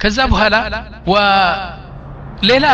[0.00, 1.14] كذا هلا و
[2.42, 2.72] ليلا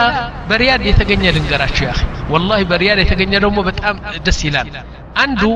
[0.51, 4.67] بريال يتغني دنگراچو يا أخي والله بريال يتغني دومو بتام دسيلان
[5.17, 5.53] عنده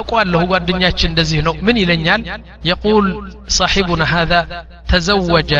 [0.00, 2.20] اقوال له غدنياچ اندزي نو من يلنيال
[2.64, 3.04] يقول
[3.48, 4.40] صاحبنا هذا
[4.88, 5.52] تزوج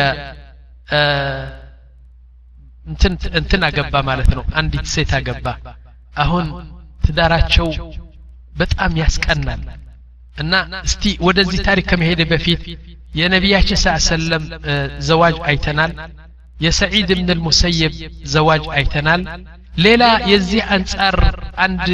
[2.89, 5.53] انتنا انتن اغبى معناته نو عندي اهون اغبى
[6.23, 6.47] اهون
[7.03, 7.69] تداراچو
[8.59, 9.61] ياسك ياسقنال
[10.41, 12.61] أنا እስቲ ወደዚህ ታሪክ ከመሄደ በፊት
[13.14, 14.44] የነቢያችን ስ ሰለም
[15.08, 15.92] ዘዋጅ አይተናል
[16.56, 17.92] የሰዒድ ብን ልሙሰየብ
[18.32, 19.22] ዘዋጅ አይተናል
[19.84, 21.16] ሌላ የዚህ አንጻር
[21.64, 21.84] አንድ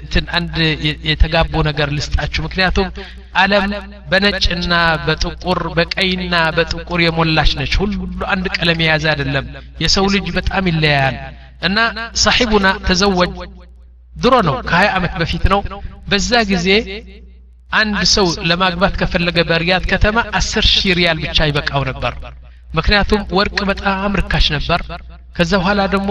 [0.00, 0.54] እንትን አንድ
[1.10, 2.88] የተጋቡ ነገር ልስጣችሁ ምክንያቱም
[3.42, 3.66] አለም
[4.10, 4.72] በነጭና
[5.06, 7.98] በጥቁር በቀይና በጥቁር የሞላች ነች ሁሉ
[8.34, 9.46] አንድ ቀለም የያዘ አይደለም
[9.84, 11.18] የሰው ልጅ በጣም ይለያያል
[11.62, 11.78] እና
[12.24, 13.32] ሳሒቡና ተዘወጅ
[14.16, 15.60] ድሮ ነው ከሀያ ዓመት በፊት ነው
[16.10, 16.68] በዛ ጊዜ
[17.70, 22.12] አንድ ሰው ለማግባት ከፈለገ በሪያድ ከተማ አስር ሺህ ሪያል ብቻ ይበቃው ነበር
[22.70, 24.80] ምክንያቱም ወርቅ በጣም ርካሽ ነበር
[25.36, 26.10] ከዛ በኋላ ደግሞ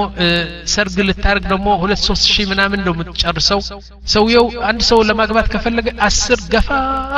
[0.74, 3.60] ሰርግ ልታርግ ደግሞ ሁለት ሶስት ሺህ ምናምን ነው የምትጨርሰው
[4.14, 6.70] ሰውየው አንድ ሰው ለማግባት ከፈለገ አስር ገፋ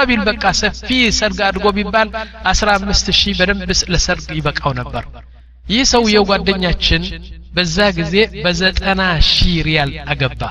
[0.10, 2.10] ቢል በቃ ሰፊ ሰርግ አድጎ ቢባል
[2.52, 3.62] አስራ አምስት ሺህ በደንብ
[3.94, 5.06] ለሰርግ ይበቃው ነበር
[5.66, 7.04] ይህ ሰውየው ጓደኛችን
[7.56, 10.42] በዛ ጊዜ በዘጠና ሺህ ሪያል አገባ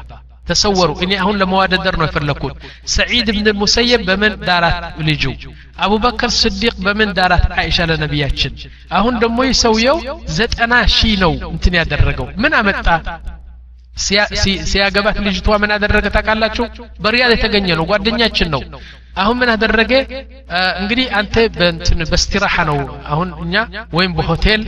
[0.44, 2.54] ተሰወሩ እኔ አሁን ለመዋደደር ነው የፈለግኩት
[2.92, 4.76] ሰዒድ ብን ሙሰየብ በምን ዳራት
[5.08, 5.24] ልጁ
[5.84, 8.52] አቡበከር ስዲቅ በምን ዳራት አይሻ ለነቢያችን
[8.98, 9.98] አሁን ደግሞ ይህ ሰውየው
[10.38, 12.86] ዘጠና ሺህ ነው እንትን ያደረገው ምን አመጣ
[14.64, 16.64] ሲያገባት ልጅቷ ምን አደረገ ታውቃላችሁ
[17.04, 18.62] በሪያድ የተገኘ ነው ጓደኛችን ነው
[19.22, 19.92] አሁን ምን አደረገ
[20.80, 22.78] እንግዲህ አንተ በእንትን በስትራሓ ነው
[23.12, 23.54] አሁን እኛ
[23.98, 24.62] ወይም በሆቴል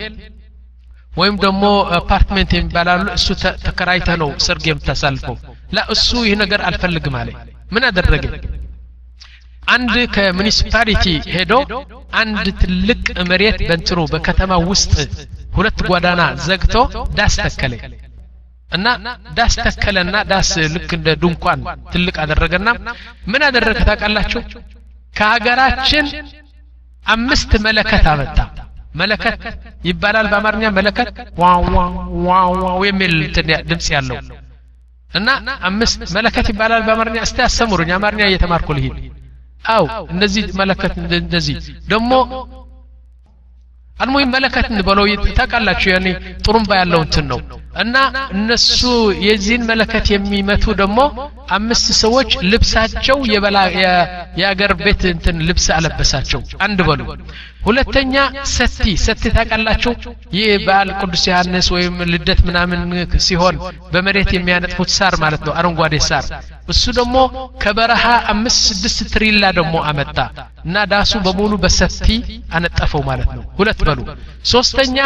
[1.12, 1.64] ወይም ደግሞ
[1.98, 3.28] አፓርትሜንት የሚባላሉ እሱ
[3.66, 5.36] ተከራይተ ነው ሰርግ የምታሳልፈው
[5.76, 7.30] ላ እሱ ይህ ነገር አልፈልግም አለ
[7.74, 8.24] ምን አደረገ
[9.74, 11.04] አንድ ከሙኒሲፓሊቲ
[11.34, 11.52] ሄዶ
[12.20, 14.94] አንድ ትልቅ መሬት በንትኑ በከተማ ውስጥ
[15.56, 16.74] ሁለት ጓዳና ዘግቶ
[17.18, 17.74] ዳስ ተከለ
[18.70, 18.86] እና
[19.38, 21.60] ዳስ ተከለና ዳስ ልክ እንደ ድንኳን
[21.92, 22.69] ትልቅ አደረገና
[23.32, 24.42] ምን አደረገ ታውቃላችሁ
[25.14, 26.06] ከሀገራችን
[27.06, 28.38] አምስት መለከት አመጣ
[29.00, 29.41] መለከት
[29.88, 31.08] ይባላል በአማርኛ መለከት
[31.42, 33.12] ዋዋዋዋው የሚል
[33.70, 34.16] ድምፅ ያለው
[35.14, 35.28] እና
[35.69, 38.97] አምስት መለከት ይባላል በአማርኛ እስቲ አስተምሩኝ አማርኛ እየተማርኩ ልሂድ
[39.72, 41.56] አው እነዚህ መለከት እንደዚህ
[41.88, 42.12] ደግሞ
[43.95, 45.06] አልሙሂም መለከት እንበለው
[45.38, 46.07] ታውቃላችሁ ያኔ
[46.45, 47.39] ጥሩምባ ያለው እንትን ነው።
[47.83, 47.95] እና
[48.35, 48.79] እነሱ
[49.25, 51.00] የዚህን መለከት የሚመቱ ደግሞ
[51.56, 53.17] አምስት ሰዎች ልብሳቸው
[54.39, 57.01] የአገር ቤት እንትን ልብስ አለበሳቸው። አንድ በሉ።
[57.66, 58.16] ሁለተኛ
[58.53, 59.91] ሰቲ ሰቲ ታውቃላችሁ?
[60.35, 62.81] ይህ በዓል ቅዱስ ዮሐንስ ወይም ልደት ምናምን
[63.27, 63.56] ሲሆን
[63.94, 66.25] በመሬት የሚያነጥፉት ሳር ማለት ነው አረንጓዴ ሳር።
[66.69, 67.16] እሱ ደግሞ
[67.63, 70.17] ከበረሃ አምስት ስድስት ትሪላ ደግሞ አመጣ።
[70.66, 72.07] እና ዳሱ በሙሉ በሰቲ
[72.56, 74.00] አነጠፈው ማለት ነው። ሁለት በሉ
[74.50, 74.97] ሶስተኛ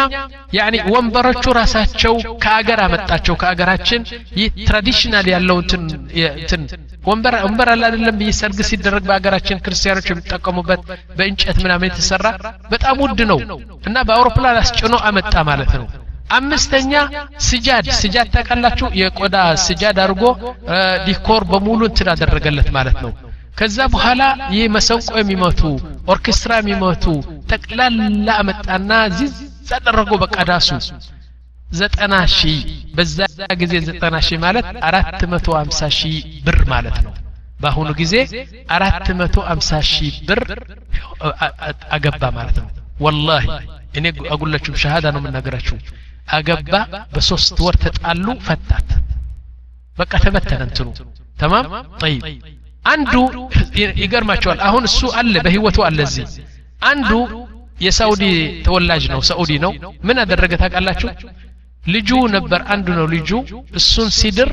[0.57, 4.01] ያኒ ወንበሮቹ ራሳቸው ከአገር አመጣቸው ከአገራችን
[4.39, 6.63] ይህ ትራዲሽናል ያለው እንትን
[7.09, 10.81] ወንበር ወንበር አለ አይደለም ይህ ሰርግ ሲደረግ በአገራችን ክርስቲያኖች የሚጠቀሙበት
[11.17, 12.27] በእንጨት ምናምን የተሰራ
[12.71, 13.39] በጣም ውድ ነው
[13.87, 15.87] እና በአውሮፕላን አስጭኖ አመጣ ማለት ነው
[16.35, 16.93] አምስተኛ
[17.47, 20.23] ስጃድ ስጃድ ታውቃላችሁ የቆዳ ስጃድ አድርጎ
[21.07, 23.11] ዲኮር በሙሉ እንትን አደረገለት ማለት ነው
[23.59, 24.21] ከዛ በኋላ
[24.53, 25.61] ይህ መሰንቆ የሚመቱ
[26.13, 27.05] ኦርኬስትራ የሚመቱ
[27.51, 29.35] ጠቅላላ አመጣና ዚዝ
[29.77, 30.69] አደረገው በቃ ዳሱ
[31.71, 32.57] ዘጠና ሺህ
[32.97, 33.17] በዛ
[33.61, 37.13] ጊዜ ዘጠና ሺህ ማለት አራት መቶ አምሳ ሺህ ብር ማለት ነው
[37.61, 38.13] በአሁኑ ጊዜ
[38.75, 40.41] አራት መቶ አምሳ ሺህ ብር
[41.97, 42.69] አገባ ማለት ነው
[43.05, 43.45] ወላሂ
[43.99, 45.77] እኔ አጉላችሁም ሸሃዳ ነው የምናገራችሁ
[46.37, 46.73] አገባ
[47.13, 48.89] በሶስት ወር ተጣሉ ፈታት
[49.97, 50.87] በቃ ተበተነ እንትኑ
[51.41, 51.65] ተማም
[52.01, 52.23] ጠይብ
[52.84, 53.14] አንዱ
[53.98, 56.26] ይገርማቸዋል። አሁን እሱ አለ በህይወቱ አለ እዚህ።
[56.84, 57.10] አንዱ
[57.80, 58.24] የሳውዲ
[58.66, 59.72] ተወላጅ ነው ሳኡዲ ነው።
[60.06, 61.08] ምን አደረገ ታውቃላችሁ?
[61.84, 63.30] ልጁ ነበር አንዱ ነው ልጁ።
[63.78, 64.50] እሱን ሲድር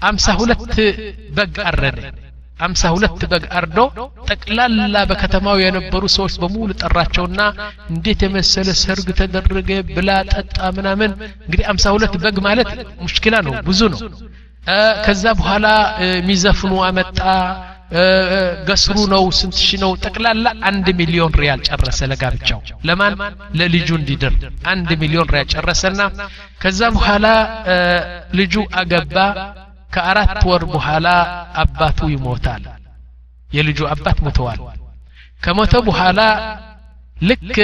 [0.00, 0.74] አምሳ ሁለት
[1.36, 1.98] በግ አረደ።
[2.58, 3.78] አምሳ ሁለት በግ አርዶ
[4.28, 7.40] ጠቅላላ በከተማው የነበሩ ሰዎች በሙሉ ጠራቸውና
[7.90, 11.10] እንዴት የመሰለ ሰርግ ተደረገ ብላ ጠጣ ምናምን።
[11.46, 12.70] እንግዲህ አምሳ ሁለት በግ ማለት
[13.02, 14.00] ሙሽኪላ ነው ብዙ ነው
[15.06, 15.66] ከዛ በኋላ
[16.10, 17.20] የሚዘፍኑ አመጣ።
[18.68, 19.90] ገስሩ ነው ስንት ነው?
[20.04, 23.12] ጠቅላላ አንድ ሚሊዮን ሪያል ጨረሰ ለጋብቻው። ለማን?
[23.58, 24.34] ለልጁ እንዲድር።
[24.72, 26.00] አንድ ሚሊዮን ሪያል ጨረሰና
[26.62, 27.26] ከዛ በኋላ
[28.38, 29.16] ልጁ አገባ።
[29.92, 31.06] ከአራት ወር በኋላ
[31.62, 32.64] አባቱ ይሞታል።
[33.50, 34.60] የልጁ አባት ሞተዋል።
[35.42, 36.20] ከሞተ በኋላ
[37.22, 37.56] ልክ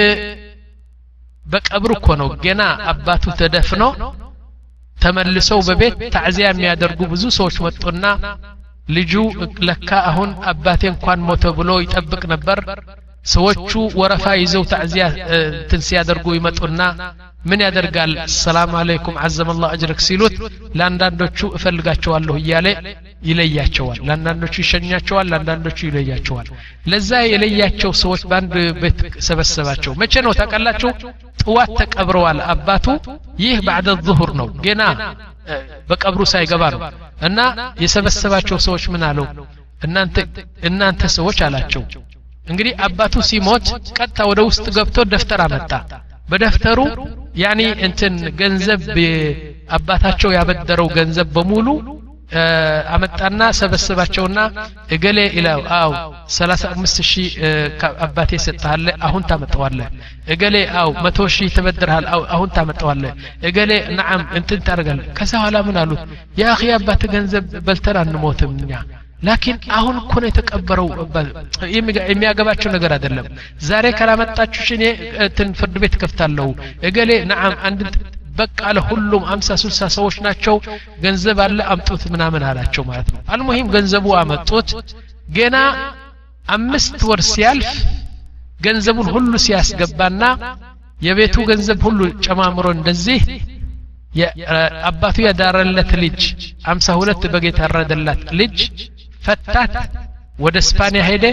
[1.45, 2.61] በቀብር እኮ ነው። ገና
[2.91, 3.83] አባቱ ተደፍኖ
[4.96, 8.04] ተመልሰው በቤት ታዕዚያ የሚያደርጉ ብዙ ሰዎች መጡና
[8.88, 9.12] ልጁ
[9.66, 12.60] ለካ አሁን አባቴ እንኳን ሞተ ብሎ ይጠብቅ ነበር
[13.24, 13.70] ሰዎቹ
[14.00, 15.06] ወረፋ ይዘው ታዕዚያ
[15.38, 16.80] እንትን ሲያደርጉ ይመጡና
[17.48, 20.34] ምን ያደርጋል ሰላም አለይኩም አዘመላሁ አጅረክ ሲሉት
[20.78, 22.66] ለአንዳንዶቹ እፈልጋቸዋለሁ እያለ
[23.28, 26.48] ይለያቸዋል ለአንዳንዶቹ ይሸኛቸዋል ለአንዳንዶቹ ይለያቸዋል
[26.92, 28.98] ለዛ የለያቸው ሰዎች በአንድ ቤት
[29.28, 30.90] ሰበሰባቸው መቼ ነው ታውቃላችሁ
[31.42, 32.86] ጥዋት ተቀብረዋል አባቱ
[33.44, 34.82] ይህ ባዕደ ዙሁር ነው ገና
[35.90, 36.80] በቀብሩ ሳይገባ ነው
[37.28, 37.38] እና
[37.84, 39.26] የሰበሰባቸው ሰዎች ምን አለው
[39.82, 40.16] እናንተ
[40.68, 41.82] እናንተ ሰዎች አላቸው
[42.43, 43.65] እንግዲህ አባቱ ሲሞት
[43.97, 45.71] ቀጥታ ወደ ውስጥ ገብቶ ደፍተር አመጣ።
[46.29, 46.79] በደፍተሩ
[47.41, 48.81] ያኒ እንትን ገንዘብ
[49.75, 51.67] አባታቸው ያበደረው ገንዘብ በሙሉ
[52.93, 54.39] አመጣና ሰበሰባቸውና
[54.95, 55.91] እገሌ ይላው አው
[56.35, 57.33] 35 ሺህ
[58.05, 59.79] አባቴ ሰጥሃለ አሁን ታመጣዋለ
[60.35, 63.03] እገሌ አው 100 ሺህ ተበድርሃል አው አሁን ታመጣዋለ
[63.49, 66.01] እገሌ ነዓም እንትን ታደርጋለ ከዛ በኋላ ምን አሉት?
[66.41, 66.47] ያ
[66.79, 68.71] አባት ገንዘብ በልተን አንሞትም እኛ
[69.22, 70.88] ላኪን አሁን እኮ ነው የተቀበረው
[72.10, 73.26] የሚያገባቸው ነገር አይደለም
[73.68, 74.84] ዛሬ ካላመጣችሁ እኔ
[75.24, 76.48] እንትን ፍርድ ቤት ከፍታለሁ
[76.88, 77.80] እገሌ ነዓም አንድ
[78.38, 80.56] በቃ ለሁሉም አምሳ ስልሳ ሰዎች ናቸው
[81.04, 84.68] ገንዘብ አለ አምጡት ምናምን አላቸው ማለት ነው አልሙሂም ገንዘቡ አመጡት
[85.38, 85.56] ገና
[86.46, 87.72] አምስት ወር ሲያልፍ
[88.66, 90.22] ገንዘቡን ሁሉ ሲያስገባና
[90.98, 93.20] የቤቱ ገንዘብ ሁሉ ጨማምሮ እንደዚህ
[94.88, 96.20] አባቱ ያዳረለት ልጅ
[96.72, 98.56] አምሳ ሁለት በግ የታረደላት ልጅ
[99.26, 99.74] ፈታት
[100.44, 101.24] ወደ ስፓኒያ ሄደ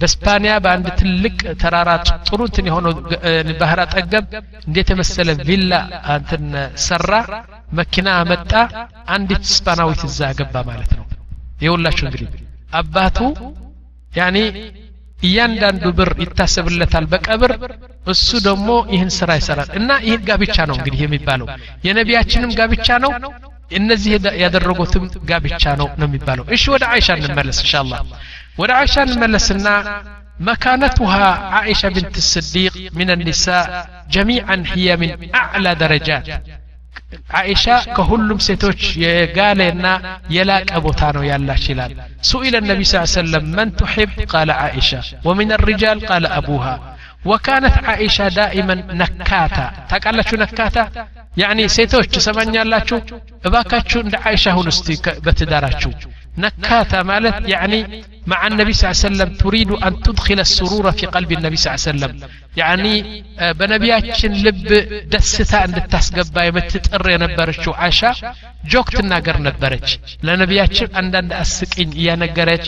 [0.00, 1.90] በስፓኒያ በአንድ ትልቅ ተራራ
[2.28, 2.92] ጥሩ እንትን የሆነው
[3.60, 4.26] ባህር አጠገብ
[4.68, 5.72] እንዴት የመሰለ ቪላ
[6.14, 6.44] እንትን
[6.86, 7.10] ሰራ
[7.78, 8.52] መኪና አመጣ
[9.16, 11.04] አንዲት ስፓናዊት እዛ ገባ ማለት ነው
[11.64, 12.28] ይኸውላችሁ እንግዲህ
[12.80, 13.18] አባቱ
[14.12, 14.38] ያኔ
[15.18, 17.52] እያንዳንዱ ብር ይታሰብለታል በቀብር
[18.12, 21.48] እሱ ደግሞ ይህን ስራ ይሰራል እና ይህን ጋብቻ ነው እንግዲህ የሚባለው
[21.86, 23.12] የነቢያችንም ጋብቻ ነው
[23.78, 27.92] እነዚህ ያደረጉትም ጋብቻ ነው ነው የሚባለው እሺ ወደ አይሻ እንመለስ እንሻላ
[28.62, 29.66] ወደ አይሻ እንመለስና
[30.48, 33.64] مكانتها عائشة بنت الصديق من النساء
[34.16, 35.10] جميعا هي من
[35.42, 36.26] أعلى درجات
[37.36, 39.92] عائشة كهلم ستوش يقالنا
[40.36, 41.90] يلاك أبو تانو يلا شلال
[42.30, 46.74] سئل النبي صلى الله عليه وسلم من تحب قال عائشة ومن الرجال قال أبوها
[47.30, 50.36] وكانت عائشة دائما نكاتا تقال شو
[51.37, 52.97] ያኒ ሴቶች ትሰማኛላችሁ
[53.47, 54.89] እባካችሁ እንደ አይሻ ሁኑ እስቲ
[55.25, 55.91] በትዳራችሁ
[56.38, 57.78] نكاتا مالت يعني
[58.26, 61.82] مع النبي صلى الله عليه وسلم تريد أن تدخل السرور في قلب النبي صلى الله
[61.86, 62.12] عليه وسلم
[62.56, 62.94] يعني
[63.58, 64.58] بنبياتشن لب
[65.12, 68.10] دستا عند التسقبا يمتتقر ينبرشو عاشا
[68.72, 69.88] ጆክ ትናገር ነበረች
[70.26, 72.64] ለነቢያችን አንዳንድ አስቂኝ እያነገረች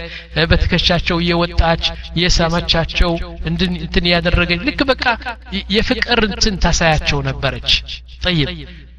[0.50, 1.84] በትከሻቸው እየወጣች
[2.18, 3.12] እየሳመቻቸው
[3.50, 5.04] እንትን እያደረገች ልክ በቃ
[5.76, 7.70] የፍቅር እንትን ታሳያቸው ነበረች
[8.26, 8.48] ጠይብ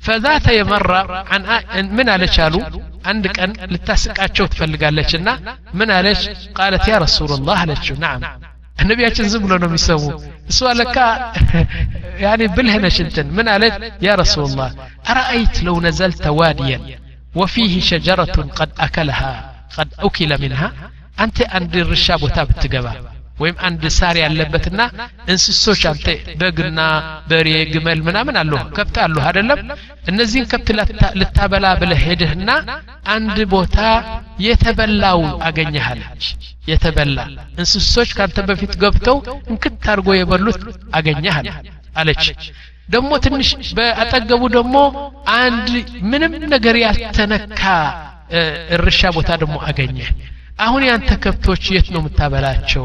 [0.05, 0.91] ፈዛተ የመራ
[1.97, 2.55] ምን አለች አሉ
[3.11, 5.29] አንድ ቀን ልታስቃቸው ትፈልጋለች እና
[5.79, 6.21] ምን አለች
[6.57, 8.23] ቃለት ያ ረሱላላህ አለችው ናም
[8.89, 10.03] ነቢያችን ዝም ብሎ ነው የሚሰሙ
[10.51, 10.97] እሷ ለካ
[12.23, 13.75] ያኔ ብልህ ነች እንትን ምን አለች
[14.05, 14.69] ያ ረሱላላህ
[15.11, 16.83] አረአይት ለው ነዘልተ ዋዲየን
[17.35, 19.21] ወፊህ ሸጀረቱን ቀድ አከለሃ
[19.75, 20.63] ቀድ ኡኪለ ሚንሃ
[21.17, 22.87] አንተ አንድ ርሻ ቦታ ብትገባ
[23.36, 24.80] ወይም አንድ ሳር ያለበትና
[25.28, 26.06] እንስሶች አንተ
[26.40, 26.80] በግና
[27.30, 29.58] በሬ ግመል ምናምን አለሁ ከብት አለሁ አይደለም?
[30.10, 30.68] እነዚህን ከብት
[31.20, 32.50] ልታበላ ብለህ ሄድህና
[33.14, 33.78] አንድ ቦታ
[34.46, 36.24] የተበላው አገኘሃለች
[36.70, 37.18] የተበላ
[37.56, 39.18] እንስሶች ካንተ በፊት ገብተው
[39.50, 40.62] እንክት አድርጎ የበሉት
[40.98, 41.48] አገኘሃል
[41.96, 42.24] አለች።
[42.88, 44.76] ደግሞ ትንሽ በአጠገቡ ደግሞ
[45.36, 45.68] አንድ
[46.10, 47.62] ምንም ነገር ያልተነካ
[48.76, 49.98] እርሻ ቦታ ደግሞ አገኘ።
[50.64, 52.84] አሁን ያንተ ከብቶች የት ነው የምታበላቸው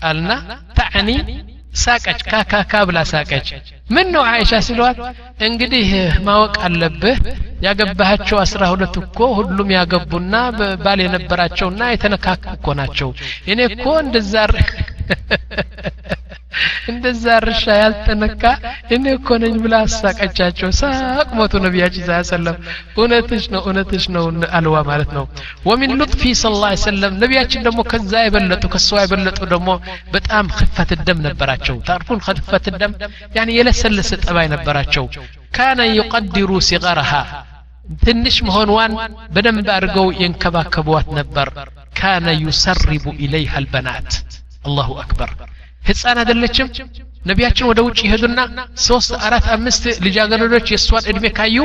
[0.00, 0.30] አልና
[0.78, 1.10] ታዕኒ
[1.80, 3.48] ሳቀች ካካካ ብላ ሳቀች
[3.94, 4.98] ምን ነው አይሻ ሲለዋት
[5.48, 5.88] እንግዲህ
[6.26, 7.18] ማወቅ አለብህ
[7.66, 10.34] ያገባሃቸው አስራ ሁለት እኮ ሁሉም ያገቡና
[10.84, 13.10] ባል የነበራቸውና የተነካኩ እኮ ናቸው
[13.52, 14.34] እኔ እኮ እንደዛ
[16.90, 18.42] እንደዛ እርሻ ያልተነካ
[18.94, 22.56] እኔ እኮ ነኝ ብላ አሳቀቻቸው ሳቅ ሞቱ ነቢያችን ስ ሰለም
[22.98, 24.24] እውነትሽ ነው እውነትሽ ነው
[24.58, 25.24] አልዋ ማለት ነው
[25.68, 29.68] ወሚን ሉጥፊ ስ ላ ሰለም ነቢያችን ደግሞ ከዛ የበለጡ ከሷ የበለጡ ደግሞ
[30.14, 32.94] በጣም ክፈት ደም ነበራቸው ታርፉን ክፈት ደም
[33.36, 35.06] ያኒ የለሰለሰ ጠባይ ነበራቸው
[35.56, 37.12] ካነ ዩቀድሩ ሲቀረሃ
[38.02, 38.92] ትንሽ መሆንዋን
[39.34, 41.48] በደንብ አድርገው የንከባከቧት ነበር
[41.96, 42.88] ካነ ዩሰርቡ
[43.24, 44.10] ኢለይሃ አልበናት
[44.66, 45.30] አላሁ አክበር
[45.82, 46.68] ህፃን አይደለችም
[47.30, 48.40] ነቢያችን ወደ ውጭ ይሄዱና
[48.86, 51.56] ሶስት አራት አምስት ልጃገረዶች የእሷን እድሜ ካዩ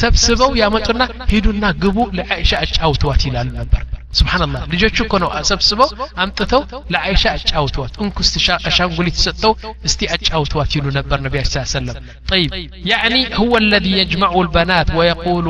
[0.00, 1.02] ሰብስበው ያመጡና
[1.32, 3.82] ሂዱና ግቡ ለአይሻ አጫውተዋት ይላሉ ነበር
[4.18, 5.88] ስብሓንላህ ልጆቹ እኮ ነው ሰብስበው
[6.22, 8.34] አምጥተው ለአይሻ አጫውተዋት እንኩስት
[8.68, 9.52] አሻንጉሊት ሰጠው
[9.88, 11.96] እስቲ አጫውተዋት ይሉ ነበር ነቢያ ስ ሰለም
[12.32, 12.50] طيب
[12.92, 15.46] يعني هو الذي يجمع البنات ويقول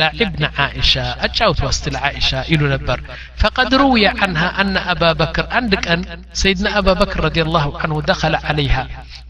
[0.00, 2.98] لعبن عائشة أجاوت وسط عائشة إلو نبر
[3.42, 6.00] فقد روي عنها أن أبا بكر عندك أن
[6.42, 8.82] سيدنا أبا بكر رضي الله عنه دخل عليها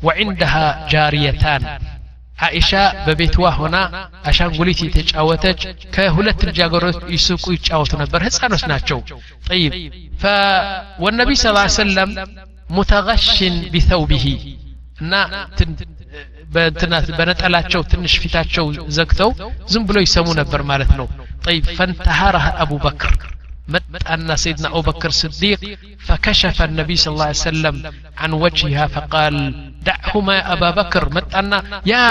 [0.06, 1.62] وعندها جاريتان
[2.39, 2.71] አኢሻ
[3.05, 3.77] በቤትዋ ሆና
[4.29, 5.61] አሻንጉሊት የተጫወተች
[5.95, 8.99] ከሁለት ልጃገረዶች ይስቁ ይጫወቱ ነበር ህፃኖች ናቸው
[9.49, 9.73] ጠይብ
[11.05, 12.11] ወነቢ ስ ሰለም
[12.77, 14.25] ሙተሽን ቢተውቢሂ
[15.01, 15.13] እና
[17.17, 18.65] በነጠላቸው ትንሽ ፊታቸው
[18.97, 19.31] ዘግተው
[19.73, 21.07] ዝም ብሎ ይሰሙ ነበር ማለት ነው
[21.45, 23.13] ጠይብ ፈንተሃረህ አቡ በክር
[23.69, 25.59] متأن سيدنا أبو بكر الصديق
[26.07, 27.75] فكشف النبي صلى الله عليه وسلم
[28.17, 29.35] عن وجهها فقال
[29.83, 32.03] دعهما يا أبا بكر متأن يا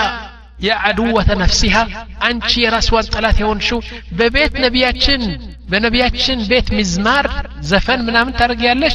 [0.61, 3.81] يا عدوة نفسها أنت رسوان طلات يون شو
[4.13, 5.39] ببيت نبياتشن
[5.69, 7.27] بنبياتشن بيت مزمار
[7.61, 8.95] زفن من من ترقيالش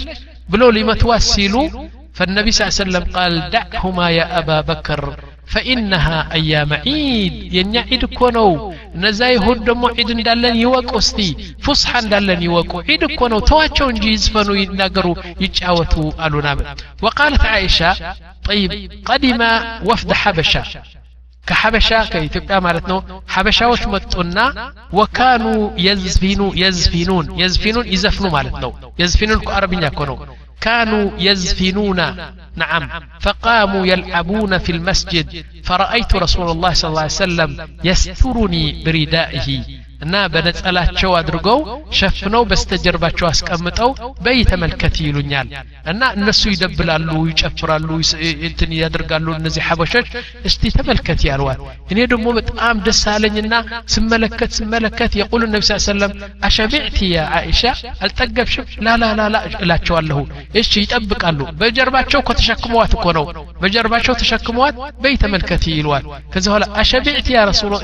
[0.49, 1.69] بلو لما توسلوا
[2.13, 5.01] فالنبي صلى الله عليه وسلم قال دعهما يا أبا بكر
[5.45, 8.73] فإنها أيام عيد ينيا عيد كونو.
[8.95, 13.39] نزاي هود دمو عيد دالن يوك أستي فصحا دالن يوك عيد كونو.
[13.39, 16.75] تواتشو انجي يزفنو ينقروا يتعاوتوا ألونا.
[17.01, 19.41] وقالت عائشة طيب قدم
[19.85, 20.63] وفد حبشة.
[21.47, 30.15] كحبشة كإثيوبيا مالتنا حبشة وش متقنا وكانوا يزفنوا يزفنون يزفنون يزفنوا مالتنا يزفنون كعربية كونو.
[30.63, 31.97] كانوا يزفنون.
[32.55, 32.89] نعم.
[33.19, 35.45] فقاموا يلعبون في المسجد.
[35.63, 39.63] فرأيت رسول الله صلى الله عليه وسلم يسترني بردائه.
[40.02, 41.58] እና በነጸላቸው አድርገው
[41.98, 43.90] ሸፍነው በስተጀርባቸው አስቀምጠው
[44.24, 45.48] በይ ተመልከት ይሉኛል
[45.92, 47.88] እና እነሱ ይደብላሉ ይጨፍራሉ
[48.48, 50.08] እንትን ያደርጋሉ እነዚህ ሐበሾች
[50.50, 51.58] እስቲ ተመልከት ያልዋል
[51.92, 53.54] እኔ ደግሞ በጣም ደስ አለኝና
[53.94, 56.14] ስመለከት ስመለከት የቁሉ ነቢ ስ ሰለም
[56.48, 57.64] አሸቢዕቲ ያ አይሻ
[58.04, 60.20] አልጠገብሽም ላላላላ እላቸዋለሁ
[60.62, 63.26] እሺ ይጠብቃሉ በጀርባቸው ከተሸክመዋት እኮ ነው
[63.62, 67.28] በጀርባቸው ተሸክመዋት በይ ተመልከት ይለዋል ከዚ በኋላ አሸቢዕቲ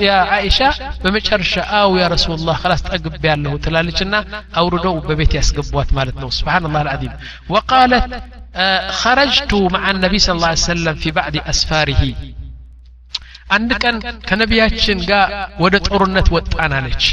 [0.07, 0.61] ያ አይሻ
[1.05, 4.15] በመጨረሻ አው ያ ረሱላህ خلاص ጠግብ ያለሁ ትላለችና
[4.61, 7.15] አውርደው በቤት ያስገቧት ማለት ነው ስብሓንላህ አልዓዚም
[7.55, 8.07] ወቃለት
[9.03, 12.03] خرجت مع النبي صلى الله عليه وسلم في بعد أسفاره
[13.55, 13.97] አንድ ቀን
[14.29, 15.27] ከነቢያችን ጋር
[15.65, 17.05] ወደ ጦርነት ወጣን አለች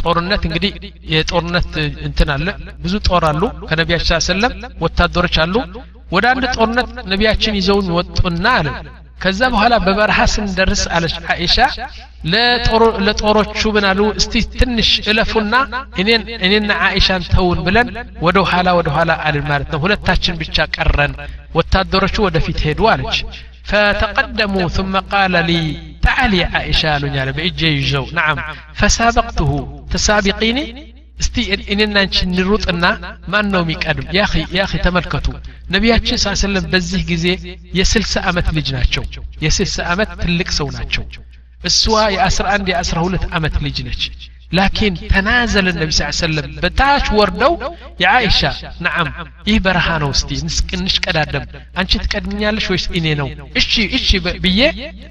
[0.00, 0.72] ጦርነት እንግዲህ
[1.14, 1.70] የጦርነት
[2.08, 2.46] እንትን አለ
[2.84, 4.52] ብዙ ጦር አሉ ከነቢያችን ሰለም
[4.84, 5.54] ወታደሮች አሉ
[6.14, 8.68] ወደ አንድ ጦርነት ነቢያችን ይዘውን ወጡና አለ
[9.22, 11.56] ከዛ በኋላ በበረሃ ስንደርስ አለች አይሻ
[13.06, 15.54] ለጦሮቹ ምን አሉ እስቲ ትንሽ እለፉና
[16.02, 17.88] እኔን እኔና አይሻን ተውን ብለን
[18.26, 21.14] ወደ ኋላ ወደ ኋላ አልን ማለት ነው ሁለታችን ብቻ ቀረን
[21.58, 23.18] ወታደሮቹ ወደፊት ሄዱ አለች
[23.70, 25.60] فتقدموا ثم قال لي
[26.02, 28.36] تعالي يا عائشة لنيا بإجي يجو نعم
[28.74, 29.50] فسابقته
[29.92, 30.64] تسابقيني
[31.18, 31.36] እስቲ
[31.72, 32.84] እኔና አንቺ እንሩጥና
[33.32, 35.26] ማን ነው የሚቀድም ያኺ ያኺ ተመልከቱ
[35.74, 37.26] ነቢያችን ስ ሰለም በዚህ ጊዜ
[37.78, 39.04] የስልሳ ዓመት ልጅ ናቸው
[39.44, 41.04] የስልሳ ዓመት ትልቅ ሰው ናቸው
[41.62, 41.82] እሷ
[42.14, 44.02] የአስራ አንድ የአስራ ሁለት ዓመት ልጅ ነች
[44.52, 47.52] ላኪን ተናዘለ ነቢ ስ ሰለም በታች ወርደው
[48.02, 48.40] የአይሻ
[48.84, 49.08] ነዓም
[49.48, 50.30] ይህ በረሃ ነው እስቲ
[50.78, 51.44] እንሽቀዳደም
[51.80, 53.28] አንቺ ትቀድምኛለሽ ወይስ እኔ ነው
[53.60, 54.08] እሺ እሺ
[54.44, 54.60] ብዬ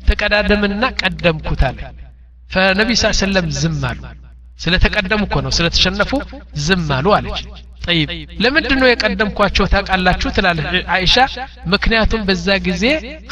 [0.10, 1.80] ተቀዳደምና ቀደምኩት አለ
[2.52, 4.02] ፈነቢ ስ ሰለም ዝም አሉ
[4.60, 6.12] ስለተቀደሙ እኮ ነው ስለተሸነፉ
[6.66, 7.40] ዝም አሉ አለች
[7.86, 8.10] ጠይብ
[8.44, 11.16] ለምንድን ነው የቀደምኳቸው ታውቃላችሁ ትላለች አይሻ
[11.74, 12.84] ምክንያቱም በዛ ጊዜ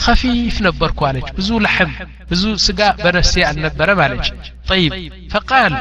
[0.02, 1.92] ከፊፍ ነበርኩ አለች ብዙ ለሕም
[2.32, 4.28] ብዙ ስጋ በነፍሴ አልነበረም አለች
[4.72, 4.94] ጠይብ
[5.34, 5.76] ፈቃል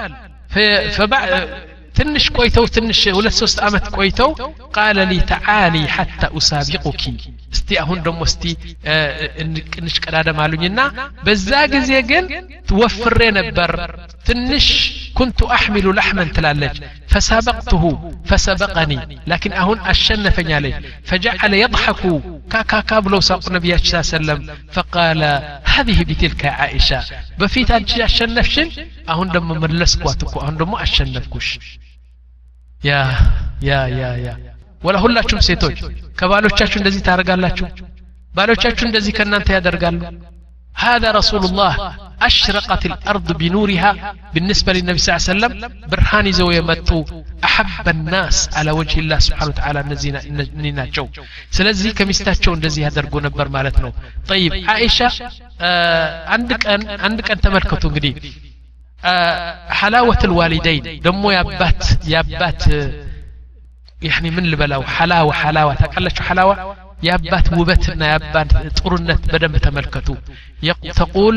[1.96, 4.30] ትንሽ ቆይተው ትንሽ ሁለት ሶስት ዓመት ቆይተው
[4.76, 7.02] ቃለ ሊ ተዓሊ ሐታ ኡሳቢቁኪ
[7.54, 8.44] እስቲ አሁን ደግሞ እስቲ
[9.80, 10.80] እንሽቀዳደም አሉኝና
[11.26, 12.26] በዛ ጊዜ ግን
[12.80, 13.72] ወፍሬ ነበር
[14.28, 14.68] ትንሽ
[15.18, 16.76] كنت أحمل لحما تلالج
[17.12, 17.82] فسابقته
[18.28, 18.98] فسبقني
[19.32, 20.76] لكن أهون أشنفني عليه
[21.08, 22.02] فجعل يضحك
[22.52, 24.40] كاكا كابلو ساق النبي صلى الله عليه وسلم
[24.74, 25.20] فقال
[25.74, 27.00] هذه بتلك عائشة
[27.38, 27.70] بفيت
[28.08, 28.68] أشنفشن
[29.12, 31.48] أهون دم ملسكواتكو أهون دم أشنفكوش
[32.88, 33.00] يا
[33.68, 34.34] يا يا يا
[34.86, 35.78] ولا ሁላችሁም ሴቶች
[36.18, 37.66] ከባሎቻችሁ እንደዚህ ታደርጋላችሁ
[38.36, 40.00] ባሎቻችሁ እንደዚህ ከእናንተ ያደርጋሉ
[40.86, 41.74] هذا رسول الله
[42.28, 43.90] أشرقت الأرض بنورها
[44.34, 45.52] بالنسبة للنبي صلى الله عليه وسلم
[45.90, 46.98] برهان زو يمتو
[47.48, 51.06] أحب الناس على وجه الله سبحانه وتعالى نزينا جو
[51.56, 53.90] سلزي كمستاتشو نزي هدر نبر مالتنا
[54.30, 55.08] طيب عائشة
[55.60, 58.14] آه عندك أن عندك أن تملكتوا قديم
[59.04, 61.82] آه حلاوة الوالدين دمو يابات
[62.14, 62.62] يابات
[64.02, 66.54] يعني من اللي بلاو حلاوة حلاوة تقلش حلاوة
[67.06, 70.08] የአባት ውበትና የአባት ጥሩነት በደንብ ተመልከቱ
[70.98, 71.36] ተቁል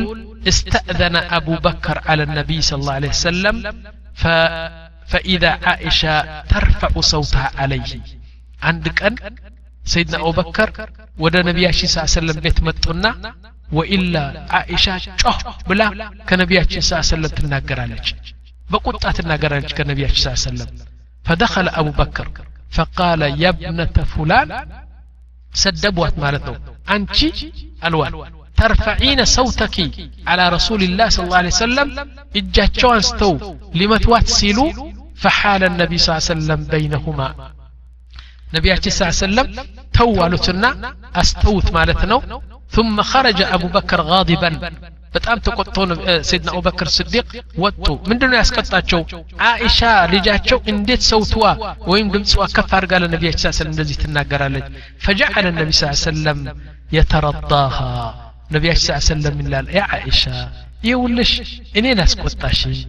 [0.52, 3.56] استأذن أبو بكر على النبي صلى الله عليه وسلم
[4.22, 4.24] ف
[5.12, 6.14] فإذا عائشة
[6.54, 7.92] ترفع صوتها عليه
[8.68, 9.14] عندك أن
[9.94, 10.68] سيدنا أبو بكر
[11.24, 13.12] ودا نبي صلى الله عليه وسلم بيت متنا
[13.78, 14.24] وإلا
[14.56, 15.38] عائشة ጮህ
[15.70, 15.82] ብላ
[16.30, 18.08] ከነቢያችን ስ ሰለም ትናገራለች
[18.74, 20.70] በቁጣ ትናገራለች ከነቢያችን ስ ሰለም
[21.29, 22.27] فدخل أبو بكر
[22.71, 24.51] فقال يا ابنة فلان
[25.53, 27.17] سدبوات مالتنا أنت
[27.85, 28.13] ألوان
[28.57, 29.77] ترفعين صوتك
[30.27, 31.89] على رسول الله صلى الله عليه وسلم
[32.37, 34.67] إجاتشو أنستو لمتوات سيلو
[35.23, 37.29] فحال النبي صلى الله عليه وسلم بينهما.
[38.55, 44.51] نبياتي صلى الله عليه وسلم توالتنا أستوت مالتنا ثم خرج أبو بكر غاضبا.
[45.16, 45.76] በጣም ተቆጥቶ
[46.30, 47.26] ሰይድና አቡበክር ስዲቅ
[47.64, 49.02] ወጡ ምንድነው ያስቀጣቸው
[49.48, 49.80] አኢሻ
[50.14, 51.46] ልጃቸው እንዴት ሰውትዋ
[51.92, 54.68] ወይም ድምፅዋ ከፍ አድርጋ ለነቢያችን ስ ሰለም እንደዚህ ትናገራለች
[55.06, 56.42] ፈጀዐለ ነቢ ስ ሰለም
[56.98, 57.78] የተረዳሃ
[58.56, 60.24] ነቢያችን ስ ሰለም ይላል ያ አኢሻ
[60.90, 61.34] ይውልሽ
[61.80, 62.80] እኔን አስቆጣሽኝ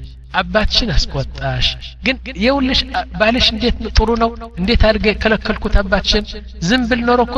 [0.41, 1.67] አባትሽን አስቆጣሽ
[2.07, 2.81] ግን የውልሽ
[3.21, 6.25] ባልሽ እንዴት ጥሩ ነው እንዴት አድርገ ከለከልኩት አባትሽን
[6.69, 7.37] ዝም ብል ኖሮ እኮ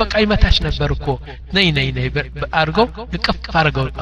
[0.00, 1.06] በቃ ይመታች ነበር እኮ
[1.56, 2.06] ነይ ነይ ነይ
[2.60, 3.38] አድርገው ልቅፍ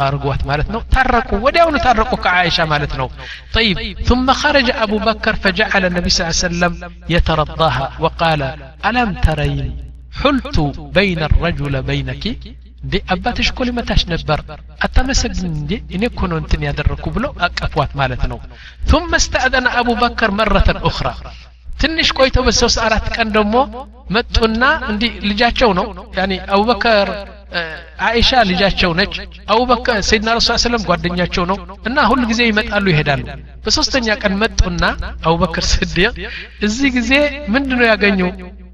[0.06, 3.08] አርጓት ማለት ነው ታረቁ ወዲያውኑ ታረቁ ከአይሻ ማለት ነው
[3.56, 3.76] طيب
[4.08, 6.72] ثم خرج أبو بكر فجعل النبي صلى الله عليه وسلم
[7.14, 8.40] يترضاها وقال
[8.88, 9.66] ألم ترين
[10.20, 10.56] حلت
[10.98, 12.24] بين الرجل بينك
[12.84, 14.38] እንዴ አባትሽ እኮ ሊመታሽ ነበር
[14.86, 18.38] አታመሰግን እንዴ እኔ እኮ ነው እንትን ያደረግኩ ብሎ አቀፏት ማለት ነው
[18.90, 21.14] ثم استأذن أبو بكر مرة أخرى
[21.80, 23.54] ትንሽ ቆይተው በሶስት አራት ቀን ደግሞ
[24.14, 25.86] መጡና እንዲህ ልጃቸው ነው
[26.18, 27.08] ያኒ አቡበከር
[28.08, 29.14] አይሻ ልጃቸው ነች
[29.52, 31.56] አቡበከር ሰይድና ረሱ ሰለም ጓደኛቸው ነው
[31.88, 33.22] እና ሁሉ ጊዜ ይመጣሉ ይሄዳሉ
[33.64, 34.82] በሶስተኛ ቀን መጡና
[35.28, 36.14] አቡበክር ስዲቅ
[36.68, 37.12] እዚህ ጊዜ
[37.54, 38.20] ምንድነው ያገኙ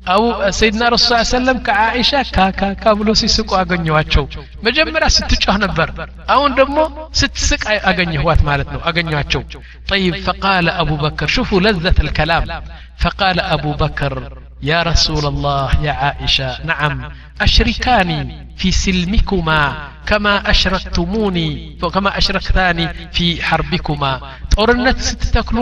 [0.07, 3.55] أو سيدنا رسول الله صلى الله عليه وسلم ከ عائشة ካ ካ ካ ብለው ሲስቁ
[3.55, 4.27] አገኟቸው
[4.63, 8.79] መጀመሪያ ስትጮህ ነበር አሁን ደሞ ስትስቅ አገኟት ማለት ነው.
[8.79, 9.41] አገኟቸው
[9.87, 12.43] طيب فقال أبو بكر شوفوا لذة الكلام.
[12.97, 14.13] فقال أبو بكر
[14.62, 16.94] يا رسول الله يا عائشة نعم
[17.40, 18.18] أشركاني
[18.56, 19.62] في سلمكما
[20.06, 21.48] كما أشركتموني
[21.94, 24.12] كما أشركتاني في حربكما
[24.54, 25.58] ጦርነት ስትተክሉ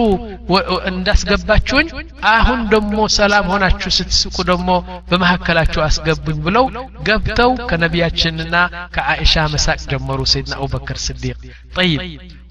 [0.91, 1.89] እንዳስገባችሁኝ
[2.33, 4.71] አሁን ደግሞ ሰላም ሆናችሁ ስትስቁ ደግሞ
[5.11, 6.65] በመካከላችሁ አስገቡኝ ብለው
[7.09, 8.57] ገብተው ከነቢያችንና
[8.97, 11.39] ከአኢሻ መሳቅ ጀመሩ ሰይድና አቡበክር ስዲቅ
[11.79, 12.01] ጠይብ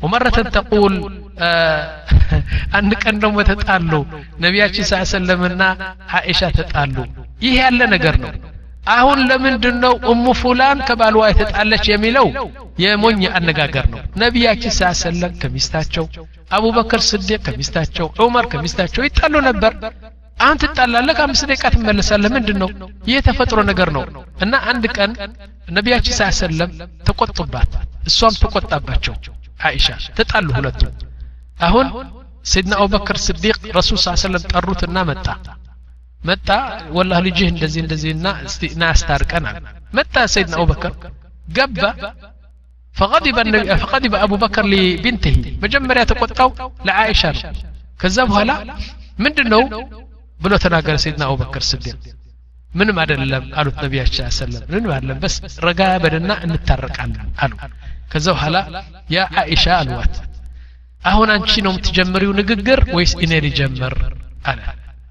[0.04, 0.94] ومرة تقول
[2.78, 3.92] አንድ ቀን ደግሞ ተጣሉ
[4.44, 5.62] ነቢያችን ስ ሰለምና
[6.18, 6.96] አኢሻ ተጣሉ
[7.46, 8.32] ይህ ያለ ነገር ነው
[8.96, 12.28] አሁን ለምንድን ነው እሙ ፉላን ከባልዋ የተጣለች የሚለው
[12.84, 16.06] የሞኝ አነጋገር ነው ነቢያችን ስ ሰለም ከሚስታቸው
[16.58, 19.74] አቡበክር ስዲቅ ከሚስታቸው ዑመር ከሚስታቸው ይጣሉ ነበር
[20.38, 22.70] አሁን ትጣላለህ ከአምስት ደቂቃ ትመለሳለህ ምንድን ነው
[23.10, 24.04] ይህ የተፈጥሮ ነገር ነው
[24.46, 25.12] እና አንድ ቀን
[25.78, 26.72] ነቢያችን ስ ሰለም
[27.10, 27.74] ተቆጡባት
[28.12, 29.16] እሷም ተቆጣባቸው
[29.70, 30.94] አይሻ ተጣሉ ሁለቱም
[31.68, 31.88] አሁን
[32.52, 35.28] ሰይድና አቡበክር ስዲቅ ረሱል ስ ሰለም ጠሩትና መጣ
[36.22, 36.48] መጣ
[36.98, 39.58] ወላህ ልጅህ እንደዚህ እንደዚህ እና እስቲ ና ያስታርቀን አለ
[40.00, 40.94] መጣ ሰይድና አቡበክር
[41.58, 41.84] ገባ
[42.96, 46.50] فغضب النبي فغضب ابو بكر لبنته መጀመሪያ ተቆጣው
[46.88, 47.54] ለአኢሻ ነው
[48.02, 48.52] ከዛ በኋላ
[49.24, 49.62] ምንድነው
[50.40, 51.96] ብሎ ተናገረ ሰይድና አቡበክር ስዲቅ
[52.72, 55.36] ምንም አይደለም አሉት ነቢያችን ሰለም ምንም አይደለም በስ
[55.68, 57.54] ረጋ በደና እንታረቃለን አሉ
[58.12, 58.58] ከዛ በኋላ
[59.16, 60.16] ያ አኢሻ አልዋት
[61.10, 63.96] አሁን አንቺ ነው የምትጀምሪው ንግግር ወይስ እኔ ልጀምር
[64.52, 64.62] አለ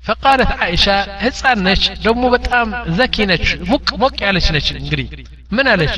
[0.08, 5.06] فقالت عائشة هزان نش دمو بتام ذكي نش مك مك عليش نش انجري
[5.56, 5.94] من عليش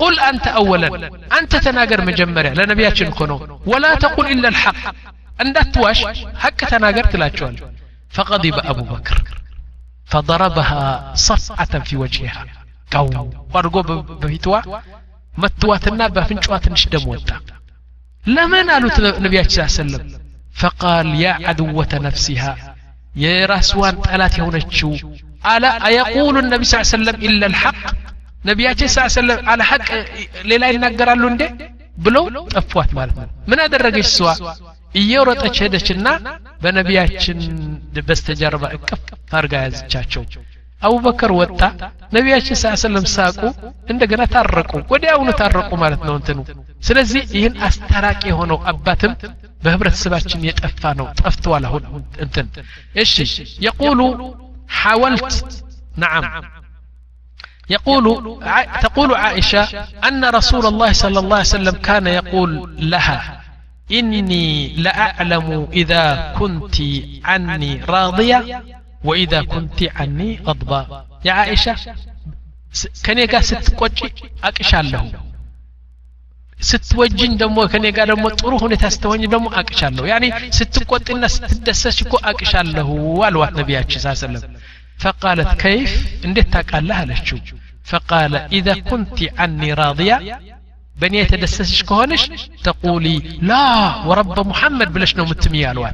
[0.00, 0.88] قل أنت أولا
[1.38, 4.82] أنت تناقر مجمرة لنبياتشن كنو ولا تقول إلا الحق
[5.42, 6.00] أنت تواش
[6.42, 7.56] حق تناقر تلاتشوال
[8.14, 9.18] فغضب أبو بكر
[10.12, 10.82] فضربها
[11.28, 12.42] صفعة في وجهها
[12.92, 13.82] كو وارقو
[14.20, 14.60] بفيتوا
[15.37, 17.39] متواتنا بفنش واتنش دم وطا
[18.27, 20.19] لما نالو النبي صلى الله عليه وسلم
[20.53, 22.75] فقال يا عدوة نفسها
[23.15, 24.91] يا رسوان ثلاثة يوم نشو
[25.45, 27.83] على أيقول النبي صلى الله عليه وسلم إلا الحق؟
[28.45, 29.89] نبي صلى الله عليه وسلم على حق
[30.49, 31.47] ليلا ينقر اللون دي
[31.97, 33.17] بلو أفوات مالك
[33.47, 34.33] من هذا الرجل سوا؟
[34.95, 36.97] يورط أشهد شنا بنبي
[38.07, 40.23] بستجربة كف فارغاز تشاتشو
[40.82, 41.60] አቡበከር ወጣ
[42.16, 43.40] ነቢያችን ስ ሰለም ሳቁ
[43.92, 46.38] እንደገና ታረቁ ወዲያውኑ ታረቁ ማለት ነው እንትኑ
[46.88, 49.14] ስለዚህ ይህን አስታራቂ የሆነው አባትም
[49.64, 51.84] በህብረተሰባችን የጠፋ ነው ጠፍተዋል አሁን
[52.26, 52.46] እንትን
[53.04, 53.14] እሺ
[53.66, 54.00] የቁሉ
[54.70, 55.32] حاولت
[55.96, 56.24] نعم
[57.70, 58.04] يقول
[58.82, 59.62] تقول عائشة
[60.08, 62.50] أن رسول الله صلى الله عليه وسلم كان يقول
[62.92, 63.18] لها
[63.92, 66.04] إني لأعلم إذا
[66.38, 66.76] كنت
[67.24, 68.38] عني راضية
[69.03, 71.05] وإذا كنت عني غضبا.
[71.25, 71.75] يا عائشة
[73.03, 74.13] كان يقى ست قوتي
[74.43, 75.11] أكشا له
[76.59, 81.13] ست وجن دمو كان يقى دمو تروح نتاستواني دمو أكشا له يعني, يعني ست قوتي
[81.13, 84.53] الناس تدسشكو أكشا له والوات نبي صلى الله عليه وسلم.
[84.97, 85.91] فقالت كيف؟
[86.25, 87.37] اندتاك لها لشو؟
[87.83, 90.39] فقال إذا كنت عني راضية
[90.95, 92.29] بني يتدسسش كهونش
[92.63, 95.93] تقولي لا ورب محمد بلشنو متمي الوان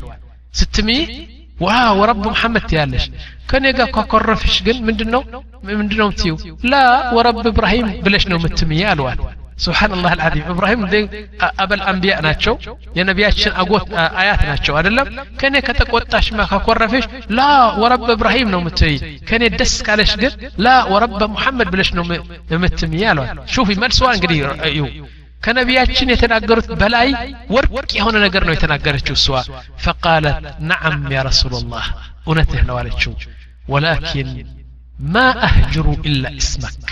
[0.51, 1.27] ستمي؟
[1.58, 1.68] ዋ
[1.98, 3.04] ወረብ ሙሐመድ ትያለሽ
[3.50, 5.22] ከኔ ጋር ካኮረፍሽ ግን ምንድነው
[5.80, 6.32] ምንድነው ምትዩ
[6.70, 6.76] ላ
[7.16, 9.20] ወረብ እብራሂም ብለሽ ነው ምትምይ አልዋት
[9.64, 10.94] ስብሓንላህ አልዓዚም እብራሂም እንደ
[11.62, 12.54] አበል አንቢያ ናቸው
[12.96, 13.84] የነቢያችን አጎት
[14.20, 15.08] አያት ናቸው አይደለም
[15.40, 17.04] ከኔ ከተቆጣሽማ ካኮረፈሽ
[17.38, 17.42] ላ
[17.82, 18.96] ወረበ እብራሂም ነው ምትይ
[19.30, 20.32] ከኔ ደስ ካለሽ ግን
[20.66, 22.06] ላ ወረበ ሙሐመድ ብለሽ ነው
[22.64, 24.80] ምትምይ አለዋል ሹፊ መልስዋ እንግዲህ እዩ
[25.42, 27.08] ከነቢያችን የተናገሩት በላይ
[27.54, 29.26] ወርቅ የሆነ ነገር ነው የተናገረችው እሷ
[29.84, 30.38] ፈቃለት
[30.70, 31.86] ነዓም ያ ረሱላላህ
[32.26, 33.12] እውነትህ ነው አለችው
[33.68, 34.30] ወላኪን
[35.14, 36.90] ማ አህጅሩ ኢላ እስመክ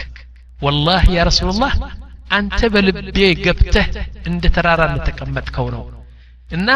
[0.59, 1.73] ወላሂ ያ ረሱላላህ
[2.31, 3.89] አንተ በልቤ ገብተህ
[4.31, 5.83] እንደ ተራራ እንደተቀመጥከው ነው
[6.51, 6.69] እና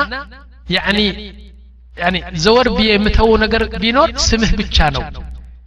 [0.69, 0.99] ያኒ
[1.97, 5.05] ያኒ ዘወር ብዬ የምተወው ነገር ቢኖር ስምህ ብቻ ነው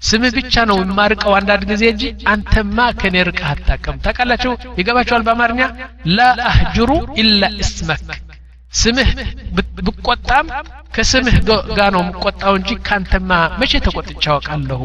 [0.04, 5.62] ስምህ ብቻ ነው የማርቀው አንዳንድ ጊዜ እንጂ አንተማ ከኔ ርቀህ አታቅም ታውቃላችሁ ይገባችኋል በአማርኛ
[6.18, 8.06] ላ አህጅሩ ኢላ እስመክ
[8.74, 9.10] ስምህ
[9.88, 10.48] ብቆጣም
[10.96, 11.38] ከስምህ
[11.78, 13.32] ጋ ነው የምቆጣው እንጂ ካንተማ
[13.62, 14.82] መቼ ተቆጥቻ አውቃለሁ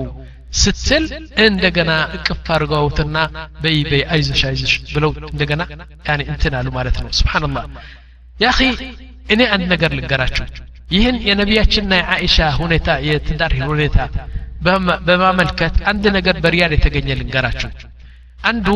[0.59, 1.05] ስትል
[1.45, 3.17] እንደገና እቅፍ አድርገውትና
[3.63, 5.63] በይ በይ አይዞሽ አይዞሽ ብለው እንደገና
[6.09, 7.65] ያኔ እንትን አሉ ማለት ነው ስብሓንላህ
[8.37, 8.51] ያ
[9.35, 10.45] እኔ አንድ ነገር ልገራችሁ
[10.91, 13.99] ይህን የነቢያችንና የአኢሻ ሁኔታ የትዳር ሁኔታ
[15.08, 17.70] በማመልከት አንድ ነገር በሪያድ የተገኘ ልንገራችሁ።
[18.44, 18.68] አንዱ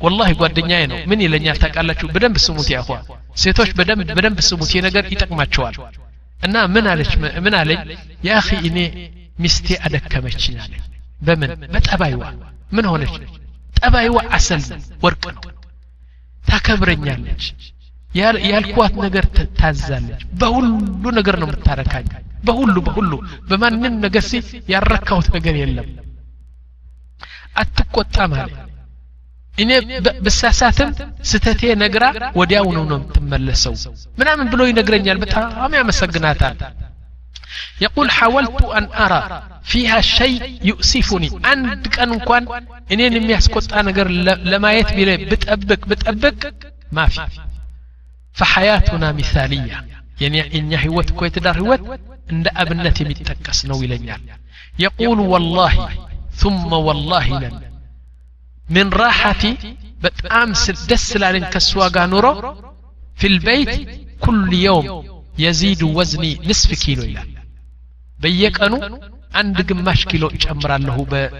[0.00, 2.06] ወላሂ ጓደኛዬ ነው። ምን ይለኛል ታውቃላችሁ?
[2.14, 2.88] በደንብ ስሙት ያኳ
[3.36, 3.70] ሴቶች
[4.10, 5.76] በደንብ ስሙት ይህ ነገር ይጠቅማቸዋል።
[6.38, 7.12] እና ምን አለች?
[7.44, 7.80] ምን አለኝ?
[8.24, 8.32] ያ
[8.68, 8.78] እኔ
[9.38, 10.72] ሚስቴ አደከመችኝ አለ
[11.20, 11.50] በምን?
[11.74, 12.22] በጠባይዋ።
[12.72, 13.14] ምን ሆነች?
[13.76, 14.62] ጠባይዋ አሰል
[15.04, 15.42] ወርቅ ነው።
[16.44, 17.44] ታከብረኛለች።
[18.48, 19.24] ያልኳት ነገር
[19.58, 20.68] ታዛለች። በሁሉ
[21.18, 22.06] ነገር ነው የምታረካኝ
[22.47, 23.11] በሁሉ በሁሉ
[23.49, 24.41] በማንም ነገር ሲ
[24.73, 25.89] ያረካሁት ነገር የለም
[27.61, 28.53] አትቆጣም አለ
[29.63, 29.71] እኔ
[30.25, 30.89] ብሳሳትም
[31.31, 32.05] ስተቴ ነግራ
[32.39, 33.75] ወዲያውኑ ነው የምትመለሰው
[34.21, 36.57] ምናምን ብሎ ይነግረኛል በጣም ያመሰግናታል
[37.85, 39.21] يقول حاولت أن أرى
[39.63, 42.43] فيها شيء يؤسفني عند كان كان
[42.91, 44.07] إنين يسكت أنا قر
[44.51, 46.39] لما يتبي بتأبك بتأبك
[46.91, 47.21] ما في
[48.33, 49.77] فحياتنا مثالية
[50.21, 51.81] يعني إن هوت كويت دار هوت
[52.31, 54.17] عند أبنتي متكس نو إلينا
[54.85, 55.73] يقول والله
[56.41, 57.55] ثم والله لن
[58.75, 59.51] من راحتي
[60.03, 62.33] بتأمس دس لالين كسواقا نورو
[63.19, 63.71] في البيت
[64.25, 64.85] كل يوم
[65.43, 67.23] يزيد وزني نصف كيلو إلى
[68.23, 68.73] በየቀኑ
[69.39, 70.97] አንድ ግማሽ ኪሎ እጨምራለሁ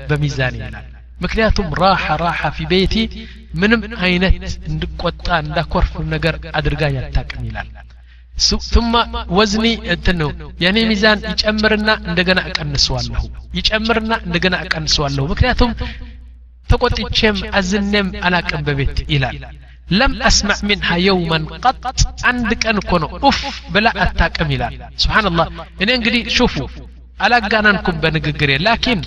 [0.10, 0.86] በሚዛን ይላል
[1.24, 2.96] ምክንያቱም ራሓ ራሓ ፊ ቤቲ
[3.62, 4.36] ምንም አይነት
[4.70, 7.70] እንድቆጣ እንዳኮርፍ ነገር አድርጋኝ አታቅም ይላል
[8.68, 8.94] ثم
[9.38, 10.30] ወዝኒ እንትን ነው
[10.64, 13.22] የኔ ሚዛን ይጨምርና እንደገና እቀንሰዋለሁ
[13.58, 15.72] ይጨምርና እንደገና እቀንሰዋለሁ ምክንያቱም
[16.70, 19.38] ተቆጥቼም አዝኔም አላቅም በቤት ይላል
[19.92, 21.84] ለም አስማዕ ሚንሃ የውመን ቀጥ
[22.30, 23.40] አንድ ቀን እኮ ነው ኡፍ
[23.74, 24.74] ብላ አታቅም ይላል
[25.04, 25.48] ስብሓንላህ
[25.84, 26.56] እኔ እንግዲህ ሹፉ
[27.20, 29.02] አላጋናንኩም በንግግሬ ላኪን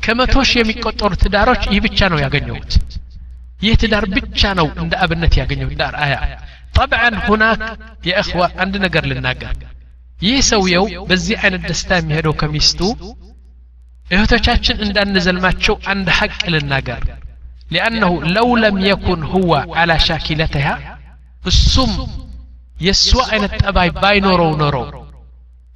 [0.00, 2.72] ከመቶ ሺህ የሚቆጠሩ ትዳሮች ይህ ብቻ ነው ያገኘሁት
[3.60, 6.16] ይህ ትዳር ብቻ ነው እንደ አብነት ያገኘሁት ዳር አያ
[6.78, 7.60] ጠብዓን ሁናክ
[8.08, 9.54] የእኽዋ አንድ ነገር ልናገር
[10.20, 12.80] ይህ ሰውየው በዚህ አይነት ደስታ የሚሄደው ከሚስቱ
[14.06, 17.02] እህቶቻችን እንዳንዘልማቸው አንድ ሐቅ ልናገር
[17.74, 20.74] لأنه لو لم يكن هو على شاكلتها
[21.44, 21.92] السم
[22.80, 24.84] يسوى أين التباي باي نورو نورو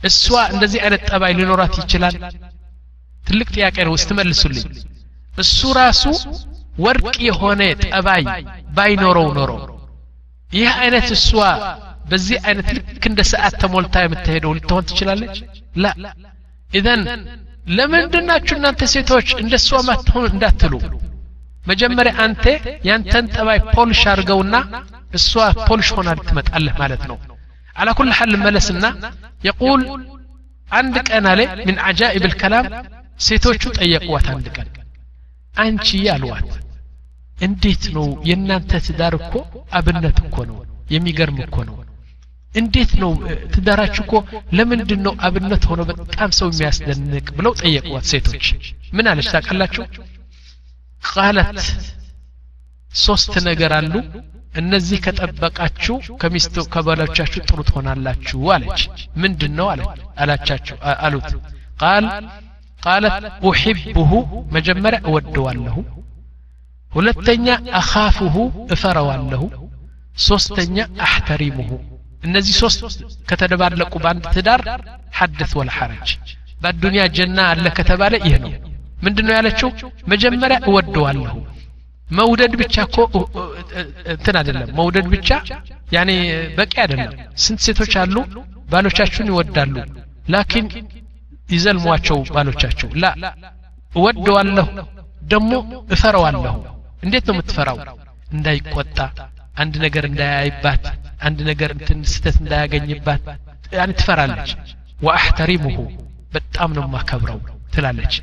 [0.03, 2.14] السوى እንደዚህ አይነት ጠባይ ሊኖራት ይችላል
[3.25, 4.64] ትልቅ ጥያቄ ነው እስትመልሱልኝ
[5.35, 6.03] እሱ ራሱ
[6.85, 8.23] ወርቅ የሆነ ጠባይ
[8.77, 9.51] ባይኖረው ኖሮ
[10.55, 11.29] ይህ አይነት እሷ
[12.11, 15.37] በዚህ አይነት ልክ እንደ ሰዓት ተሞልታ የምትሄደው ልትሆን ትችላለች
[15.83, 15.93] ላ
[16.71, 17.03] ኢዘን
[17.77, 20.75] ለምንድናችሁ እናንተ ሴቶች እንደ እሷ ማትሆን እንዳትሉ
[21.64, 22.45] መጀመሪያ አንተ
[22.88, 24.55] ያንተን ጠባይ ፖሊሽ አድርገውና
[25.19, 25.33] እሷ
[25.69, 27.19] ፖሊሽ ሆና ትመጣለህ ማለት ነው
[27.77, 28.85] على كل حال መለስና
[29.49, 29.81] يقول
[30.69, 32.64] አንድ ቀን አለ من عجائب الكلام
[33.21, 34.69] ሴቶቹ ጠየቁዋት አንድ ቀን
[35.55, 36.49] አንቺ ያልዋት
[37.38, 39.35] እንዴት ነው የእናንተ ትዳር እኮ
[39.79, 40.59] አብነት እኮ ነው
[40.95, 41.77] የሚገርም እኮ ነው
[42.53, 43.12] እንዴት ነው
[43.55, 44.14] ትዳራችሁ እኮ
[44.59, 48.47] ለምንድን ነው አብነት ሆኖ በጣም ሰው የሚያስደንቅ ብለው ጠየቁዋት ሴቶች
[48.97, 49.85] ምን አለች ታውቃላችሁ
[51.03, 51.61] ቃለት
[53.01, 53.95] ሶስት ነገር አሉ
[54.55, 58.81] እነዚህ ከጠበቃችሁ ከሚስቱ ከባሎቻችሁ ጥሩ ትሆናላችሁ አለች
[59.23, 59.83] ምንድን ነው አለ
[60.23, 61.29] አላቻችሁ አሉት
[61.83, 62.07] ቃል
[62.81, 63.16] ቃለት
[63.49, 64.11] ኡሕብሁ
[64.57, 65.77] መጀመሪያ እወደዋለሁ
[66.95, 67.47] ሁለተኛ
[67.81, 68.35] አኻፍሁ
[68.75, 69.43] እፈረዋለሁ
[70.29, 71.71] ሶስተኛ አሕተሪሙሁ
[72.27, 72.81] እነዚህ ሶስት
[73.29, 74.62] ከተደባለቁ በአንድ ትዳር
[75.19, 76.11] ሐድት ወላ ሐረጅ
[76.62, 78.53] በአዱንያ ጀና አለ ከተባለ ይህ ነው
[79.05, 79.69] ምንድን ነው ያለችው
[80.12, 81.37] መጀመሪያ እወደዋለሁ
[82.09, 82.97] መውደድ ብቻ እኮ
[84.14, 85.29] እንትን አይደለም መውደድ ብቻ
[85.97, 86.11] ያኔ
[86.59, 87.12] በቂ አይደለም
[87.45, 88.16] ስንት ሴቶች አሉ
[88.73, 89.75] ባሎቻችሁን ይወዳሉ
[90.35, 90.66] ላኪን
[91.55, 93.07] ይዘልሟቸው ባሎቻቸው ላ
[93.93, 94.66] እወደዋለሁ
[95.33, 95.53] ደግሞ
[95.95, 96.55] እፈረዋለሁ
[97.05, 97.79] እንዴት ነው የምትፈራው
[98.37, 98.99] እንዳይቆጣ
[99.62, 100.85] አንድ ነገር እንዳያይባት
[101.29, 103.25] አንድ ነገር እንትን ስተት እንዳያገኝባት
[103.79, 104.51] ያኔ ትፈራለች
[105.07, 105.79] ወአሕተሪሙሁ
[106.35, 107.38] በጣም ነው ማከብረው
[107.75, 108.14] ትላለች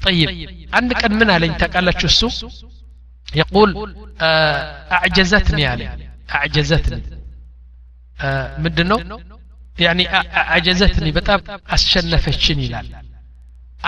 [0.00, 0.30] ጠይብ
[0.78, 2.22] አንድ ቀን ምን አለኝ ታውቃላችሁ እሱ
[3.42, 3.70] يقول
[4.96, 5.90] أعجزتني عليه
[6.28, 7.02] أعجزتني
[8.64, 8.98] ምንድን ነው
[9.84, 10.00] ያኒ
[10.54, 11.40] አጀዘትኒ በጣም
[11.74, 12.88] አስሸነፈችን ይላል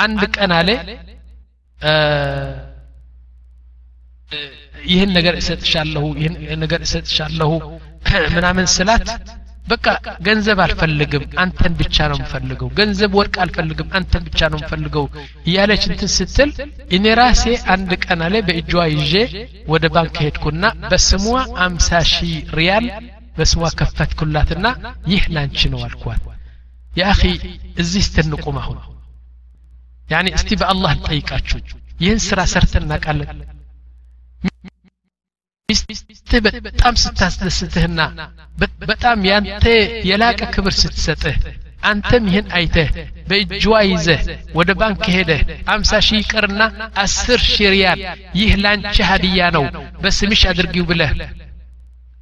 [0.05, 0.69] አንድ ቀን አለ
[4.91, 7.51] ይህን ነገር እሰጥሻለሁ ይህን ነገር እሰጥሻለሁ
[8.35, 9.09] ምናምን ስላት
[9.67, 9.87] በቃ
[10.27, 15.07] ገንዘብ አልፈልግም አንተን ብቻ ነው የምፈልገው ገንዘብ ወርቅ አልፈልግም አንተን ብቻ ነው የምፈልገው
[15.49, 16.51] እያለች እንትን ስትል
[16.97, 19.15] እኔ ራሴ አንድ ቀን አለ በእጇ ይዤ
[19.73, 21.25] ወደ ባንክ ሄድኩና በስሟ
[21.67, 22.87] አምሳ ሺህ ሪያል
[23.39, 24.67] በስሟ ከፈትኩላትና
[25.13, 26.23] ይህ ላንቺ ነው አልኳት
[26.93, 27.23] የአኺ
[27.83, 28.79] እዚህ ስትንቁም አሁን
[30.09, 31.59] ያኒ እስቲ በአላህ ልጠይቃችሁ
[32.03, 33.31] ይህን ስራ ሰርተን እናውቃለን
[35.70, 38.00] ሚስትህ በጣም ስታስደስትህና
[38.84, 39.66] በጣም ያንተ
[40.10, 41.38] የላቀ ክብር ስትሰጥህ
[41.90, 42.90] አንተም ይህን አይተህ
[43.30, 44.20] በእጅዋ ይዘህ
[44.58, 45.42] ወደ ባንክ ሄደህ
[45.74, 46.62] አምሳ ሺህ ይቅርና
[47.04, 47.72] አስር ሺህ
[48.40, 49.66] ይህ ላንቺ ሀዲያ ነው
[50.04, 51.14] በስምሽ አድርጊው ብለህ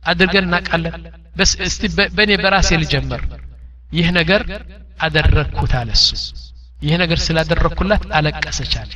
[0.04, 0.94] አድርገን እናውቃለን።
[1.36, 1.84] በስ እስቲ
[2.16, 3.22] በእኔ በራሴ ልጀምር።
[3.92, 4.42] ይህ ነገር
[5.00, 6.08] አደረግኩት አለ እሱ።
[6.80, 8.92] ይህ ነገር ስላደረግኩላት አለቀሰች አለ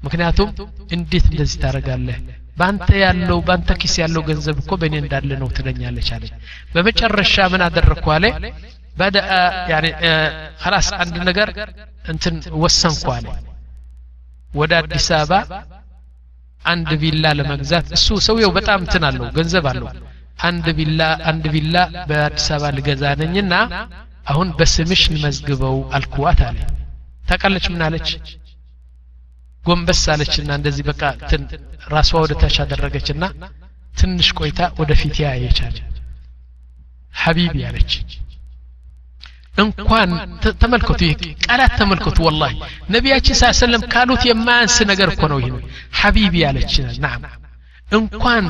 [0.00, 0.48] ምክንያቱም
[0.96, 2.18] እንዴት እንደዚህ ታደረጋለህ
[2.56, 6.24] በአንተ ያለው በአንተ ኪስ ያለው ገንዘብ እኮ በእኔ እንዳለ ነው ትለኛለች አለ
[6.72, 8.24] በመጨረሻ ምን አደረግኩ አለ
[8.96, 9.30] በደአ
[10.62, 11.50] ከላስ አንድ ነገር
[12.12, 13.26] እንትን ወሰንኩ አለ
[14.52, 15.34] ወደ አዲስ አበባ
[16.64, 19.88] አንድ ቪላ ለመግዛት እሱ ሰውየው በጣም እንትን አለው ገንዘብ አለው
[20.48, 21.76] አንድ ቪላ አንድ ቪላ
[22.10, 23.54] በአዲስ አበባ ልገዛ ነኝና
[24.32, 26.58] አሁን በስምሽ ልመዝግበው አልኩዋት አለ
[27.28, 28.08] ታቃለች ምን አለች
[29.63, 31.41] ጎንበስ አለችና እንደዚህ በቃ ትን
[31.93, 33.23] ራሷ ወደ ታች አደረገችና
[33.93, 35.77] ትንሽ ቆይታ ወደፊት ያየቻለ
[37.15, 37.91] ሐቢቢ አለች
[39.55, 40.09] እንኳን
[40.61, 42.53] ተመልከቱ ይህ ቃላት ተመልከቱ ወላሂ
[42.95, 45.53] ነቢያችን ስ ሰለም ካሉት የማያንስ ነገር እኮ ነው ይህ
[46.01, 46.73] ሐቢቢ አለች
[47.05, 47.23] ናም
[47.91, 48.45] እንኳን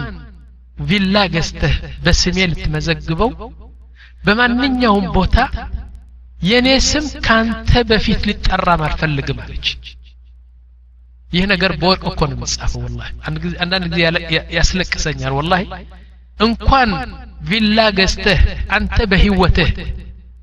[0.82, 3.32] ቪላ ገዝተህ በስሜ ልትመዘግበው
[4.24, 5.38] በማንኛውም ቦታ
[6.42, 9.68] የእኔ ስም ካንተ በፊት ሊጠራም አልፈልግም አለች
[11.32, 13.10] ይህ ነገር በወርቅ እኮ ነው የሚጻፈው ወላሂ
[13.64, 14.02] አንዳንድ ጊዜ
[14.58, 15.64] ያስለቅሰኛል ወላሂ
[16.40, 16.90] እንኳን
[17.50, 18.40] ቪላ ገዝተህ
[18.78, 19.72] አንተ በህይወትህ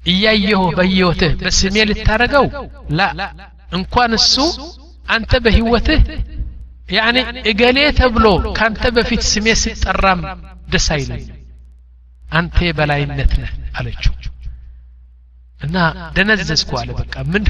[0.05, 2.47] እያየሁ በህይወትህ በስሜ ልታረገው
[2.99, 3.09] ላ
[3.79, 4.35] እንኳን እሱ
[5.09, 6.03] አንተ በህይወትህ
[6.89, 7.19] ያኔ
[7.51, 8.27] እገሌ ተብሎ
[8.59, 10.21] ካንተ በፊት ስሜ ሲጠራም
[10.73, 11.25] ደስ አይለኝ
[12.33, 14.15] አንተ የበላይነት ነህ አለችው
[15.61, 15.77] እና
[16.17, 17.45] ደነዘዝኩ አለ በቃ ምን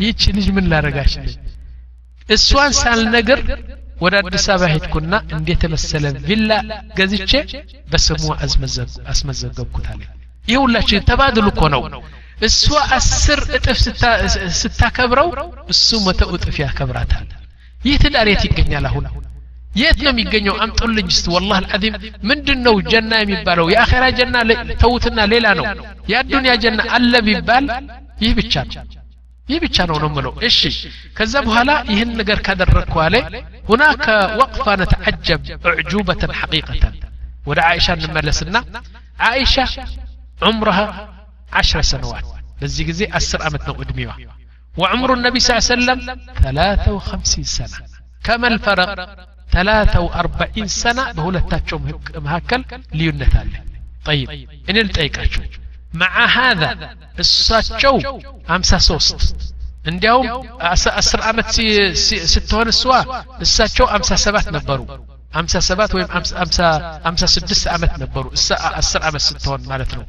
[0.00, 1.14] ይህች ልጅ ምን ላረጋች
[2.30, 3.40] እሷን ሳልነግር
[4.00, 6.50] ወደ አዲስ አበባ ሄድኩና እንዴት የመሰለ ቪላ
[6.98, 7.32] ገዝቼ
[7.92, 8.24] በስሙ
[9.12, 10.02] አስመዘገብኩት አለ
[10.44, 11.82] ይህ ሁላችን ተባድሉ እኮ ነው
[12.46, 12.64] እሷ
[12.96, 13.78] አስር እጥፍ
[14.60, 15.28] ስታከብረው
[15.72, 17.26] እሱ መቶ እጥፍ ያከብራታል
[17.80, 19.06] ይህ ትዳር የት ይገኛል አሁን
[19.80, 21.96] የት ነው የሚገኘው አምጡልኝ እስቲ ወላህ አልዓዚም
[22.28, 24.36] ምንድን ነው ጀና የሚባለው የአኼራ ጀና
[24.82, 25.66] ተውትና ሌላ ነው
[26.12, 27.66] የአዱንያ ጀና አለ ቢባል
[28.22, 28.84] ይህ ብቻ ነው
[29.50, 30.60] ይህ ብቻ ነው ነው ምለው እሺ
[31.18, 33.14] ከዛ በኋላ ይህን ነገር ካደረግኩ አለ
[33.68, 34.06] ሁናከ
[34.40, 36.94] ወቅፋ ነተዓጀብ እዕጁበተን ሐቂቀተን
[37.50, 38.56] ወደ አይሻ እንመለስና
[39.30, 39.54] አይሻ
[40.48, 40.78] ዑምረሃ
[41.58, 42.26] عشر سنوات
[42.60, 44.10] በዚህ ጊዜ አስር ዓመት ነው እድሜዋ
[44.80, 45.98] وعمر النبي صلى الله عليه وسلم
[46.46, 47.78] ثلاثة وخمسين سنة
[48.26, 48.90] كما الفرق
[49.56, 51.76] ثلاثة وأربعين سنة بهولتاتشو
[52.26, 52.60] مهكل
[52.98, 53.34] ليونت
[54.08, 54.28] طيب
[54.70, 55.42] إن التأيكاتشو
[55.93, 59.53] مع هذا الساتشو أمسا سوست
[59.87, 61.51] انديوم أسر أمت
[62.33, 63.01] ستون سوا.
[63.41, 65.05] الساتشو أمسا سبات نبرو.
[65.35, 68.31] أمسا سبات ويم امسا امسا أمسا سدس أمت نبرو.
[68.33, 70.05] اسرع أمت ستون مالت نو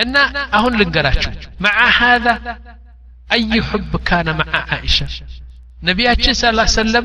[0.00, 0.16] إن
[0.56, 1.30] أهون لنقراتشو.
[1.60, 2.58] مع هذا
[3.32, 5.06] أي حب كان مع عائشة؟
[5.82, 7.04] نبياتشن صلى الله عليه وسلم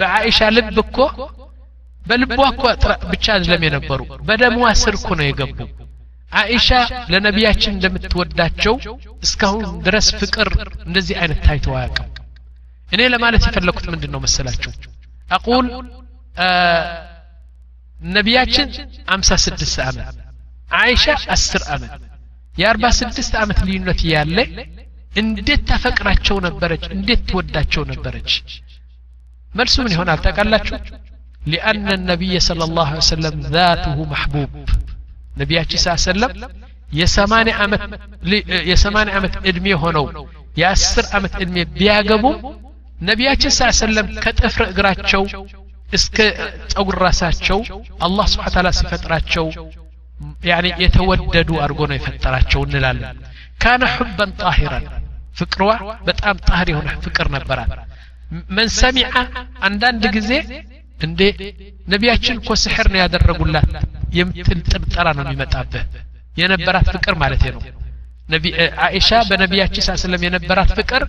[0.00, 1.28] بعائشة لبكو
[2.06, 2.68] بل بواكو
[3.10, 4.04] بتشاد لم ينبرو.
[4.04, 5.66] بدا مواسر كنا يقبو
[6.34, 6.68] አኢሻ
[7.12, 8.74] ለነቢያችን እንደምትወዳቸው
[9.26, 10.48] እስካሁን ድረስ ፍቅር
[10.86, 12.10] እንደዚህ አይነት ታይቶ አያውቅም
[12.88, 14.72] እኔ ለማለት የፈለኩት ምንድን ነው መሰላችሁ
[15.36, 15.66] አቁል
[18.14, 18.68] ነቢያችን
[19.14, 20.16] 56 ዓመት
[20.80, 21.04] አይሻ
[21.36, 21.92] 10 ዓመት
[22.54, 24.38] የ46 ዓመት ልዩነት ያለ
[25.22, 28.30] እንዴት ታፈቅራቸው ነበረች እንዴት ትወዳቸው ነበረች
[29.50, 30.76] መልሱ ምን ይሆናል ታውቃላችሁ
[31.52, 34.50] ሊአነ ነቢይ ሰለ ላሁ ሰለም ذاته محبوب
[35.35, 36.31] ነቢያችን ስ ሰለም
[38.69, 40.05] የሰማንያ ዓመት ዕድሜ ሆነው
[40.61, 42.37] የአስር ዓመት ዕድሜ ቢያገቡም
[43.01, 45.23] ነቢያችን ስ ሰለም ከጥፍር እግራቸው
[45.97, 46.17] እስከ
[46.71, 47.59] ጸጉር ራሳቸው
[48.07, 49.45] አላህ ስብሓ ታላ ሲፈጥራቸው
[50.49, 53.17] ያኒ የተወደዱ አድርጎ ነው የፈጠራቸው እንላለን
[53.63, 54.85] ካነ ሑበን ጣሂራን
[55.35, 55.69] ፍቅሯ
[56.07, 57.71] በጣም ጣህር የሆነ ፍቅር ነበራት
[58.55, 59.11] መን ሰሚዐ
[59.67, 60.31] አንዳንድ ጊዜ
[61.07, 61.21] እንዴ
[61.93, 63.69] ነቢያችን እኮ ስሕር ነው ያደረጉላት
[64.17, 65.83] የምትል ጥርጠራ ነው የሚመጣብህ
[66.41, 67.61] የነበራት ፍቅር ማለት ነው
[68.87, 71.03] አይሻ በነቢያችን ሳ ስለም የነበራት ፍቅር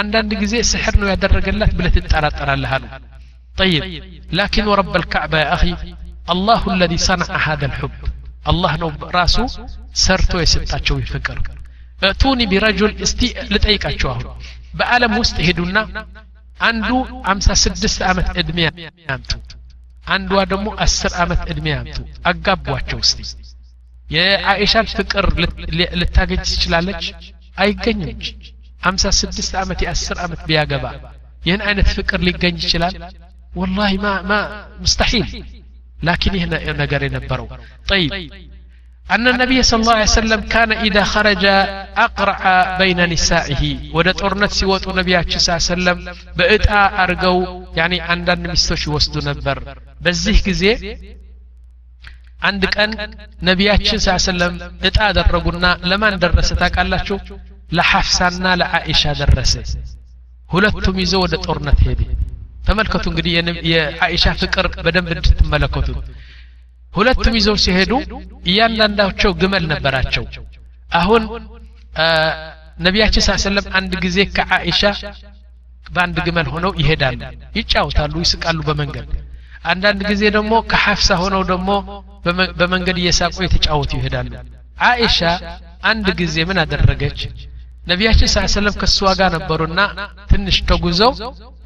[0.00, 2.84] አንዳንድ ጊዜ ስሕር ነው ያደረገላት ብለህ ትጠራጠራለህ አሉ
[3.60, 3.82] طيب
[4.40, 5.72] لكن ورب الكعبة يا أخي
[6.34, 7.98] الله الذي صنع هذا الحب
[8.50, 9.46] الله نو راسه
[10.04, 11.36] سرتو يسطاچو يفكر
[12.02, 14.26] اتوني برجل استي لطيقاچو አሁን
[14.78, 15.76] በዓለም ውስጥ ሄዱና
[16.59, 16.89] አንዱ
[17.27, 18.59] 56 ዓመት ዕድሜ
[19.09, 19.31] ያምጡ
[20.07, 21.97] አንዷ ደግሞ 10 ዓመት ዕድሜ ያምጡ
[22.29, 23.19] አጋቧቸው እስቲ
[24.07, 25.25] የአኢሻን ፍቅር
[26.01, 27.05] ልታገኝ ትችላለች
[27.57, 28.19] አይገኝም
[28.81, 30.85] አምሳ ስድስት ዓመት የአስር ዓመት ቢያገባ
[31.43, 32.95] ይህን አይነት ፍቅር ሊገኝ ይችላል
[33.53, 34.33] ወላሂ ማ ማ
[34.81, 35.27] ሙስተሒል
[35.99, 36.45] ላኪን ይህ
[36.81, 37.47] ነገር የነበረው
[37.91, 38.11] ጠይብ
[39.14, 41.44] أن النبي صلى الله عليه وسلم كان إذا خرج
[42.06, 42.40] أقرع
[42.80, 43.62] بين نسائه
[43.96, 45.98] ودا طورنت سيوت النبي صلى الله عليه وسلم
[46.38, 47.36] بإتا أرجو
[47.78, 49.58] يعني عندن مستوش وسدو نبر
[50.04, 50.72] بزيه كزي
[52.48, 52.90] አንድ ቀን
[53.48, 54.54] ነቢያችን ስ ሰለም
[54.88, 57.16] እጣ አደረጉና ለማን ደረሰ ታውቃላችሁ
[57.76, 59.52] ለሐፍሳና ለአኢሻ ደረሰ
[60.50, 62.00] ሁለቱም ይዘው ወደ ጦርነት ሄደ
[62.68, 63.32] ተመልከቱ እንግዲህ
[63.72, 65.88] የአኢሻ ፍቅር በደንብ እንድትመለከቱ
[66.92, 67.92] ሁለቱም ይዘው ሲሄዱ
[68.50, 70.24] እያንዳንዳቸው ግመል ነበራቸው
[70.90, 71.22] አሁን
[72.86, 74.82] ነቢያችን ስ ሰለም አንድ ጊዜ ከአኢሻ
[75.86, 77.20] በአንድ ግመል ሆነው ይሄዳሉ
[77.58, 79.08] ይጫወታሉ ይስቃሉ በመንገድ
[79.72, 81.70] አንዳንድ ጊዜ ደግሞ ከሐፍሳ ሆነው ደግሞ
[82.60, 84.30] በመንገድ እየሳቁ የተጫወቱ ይሄዳሉ
[84.88, 85.18] አኢሻ
[85.90, 87.20] አንድ ጊዜ ምን አደረገች
[87.86, 89.80] ነቢያችን ስ ሰለም ከእሷ ጋር ነበሩና
[90.30, 91.12] ትንሽ ተጉዘው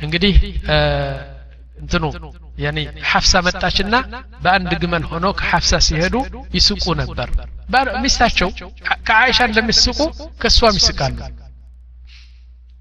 [0.05, 0.35] እንግዲህ
[1.77, 2.05] እንትኑ
[2.63, 2.79] ያኒ
[3.11, 3.95] ሐፍሳ መጣችና
[4.45, 6.15] በአንድ ግመል ሆኖ ከሐፍሳ ሲሄዱ
[6.57, 7.29] ይስቁ ነበር
[8.05, 8.51] ሚስታቸው
[9.09, 9.99] ከአይሻ እንደሚስቁ
[10.43, 11.19] ከእሷም ይስቃሉ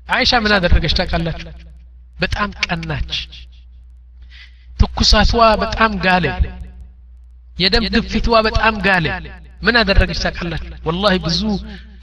[0.08, 1.50] አይሻ ምን አደረገች ታውቃላችሁ
[2.20, 3.12] በጣም ቀናች
[4.80, 5.32] ትኩሳቷ
[5.64, 6.26] በጣም ጋለ
[7.58, 9.06] የደም ግፊትዋ በጣም ጋለ
[9.62, 11.42] ምን አደረገች ታውቃላችሁ ወላሂ ብዙ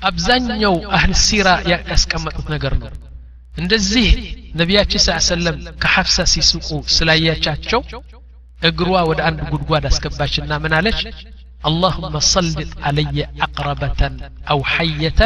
[0.08, 1.48] አብዛኛው አህል ሲራ
[1.90, 2.88] ያስቀመጡት ነገር ነው
[3.61, 4.07] እንደዚህ
[4.59, 6.67] ነቢያችን ስ ሰለም ከሐፍሳ ሲስቁ
[6.97, 7.81] ስላያቻቸው
[8.69, 11.01] እግሯ ወደ አንድ ጉድጓድ አስገባችና ምን አለች?
[11.69, 14.01] اللهم سلط علي أقربة
[14.51, 15.19] أو حية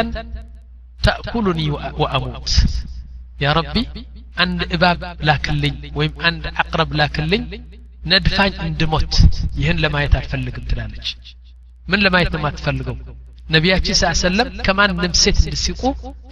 [1.06, 1.66] تأكلني
[2.00, 2.50] وأموت
[3.44, 3.84] يا ربي
[4.42, 7.42] عند إباب لكلين ويم عند أقرب لكلين
[8.12, 9.14] ندفع عند موت
[9.62, 11.06] يهن لما يتفلق ابتلالج
[11.90, 12.96] من لما يتم تفلقه
[13.47, 15.81] ነቢያችን ስ ሰለም ከማንም ሴት እንድሲቁ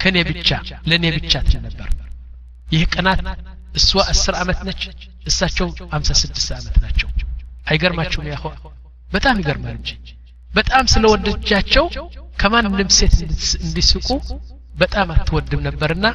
[0.01, 0.49] ከእኔ ብቻ
[0.89, 1.89] ለእኔ ብቻ ትል ነበር
[2.67, 3.19] ይህ ቀናት
[3.80, 4.82] እሷ አስር ዓመት ነች
[5.30, 7.10] እሳቸው አምሳ ስድስት ዓመት ናቸው
[7.71, 8.43] አይገርማቸውም ያኸ
[9.12, 9.91] በጣም ይገርማል እንጂ
[10.51, 11.86] በጣም ስለወደጃቸው
[12.41, 13.15] ከማንም ሴት
[13.65, 14.10] እንዲስቁ
[14.75, 16.06] በጣም አትወድም ነበርና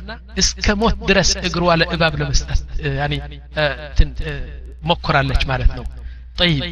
[0.42, 2.60] እስከ ሞት ድረስ እግሯ ለእባብ ለመስጠት
[4.82, 5.84] ሞክራለች ማለት ነው
[6.40, 6.62] ጠይብ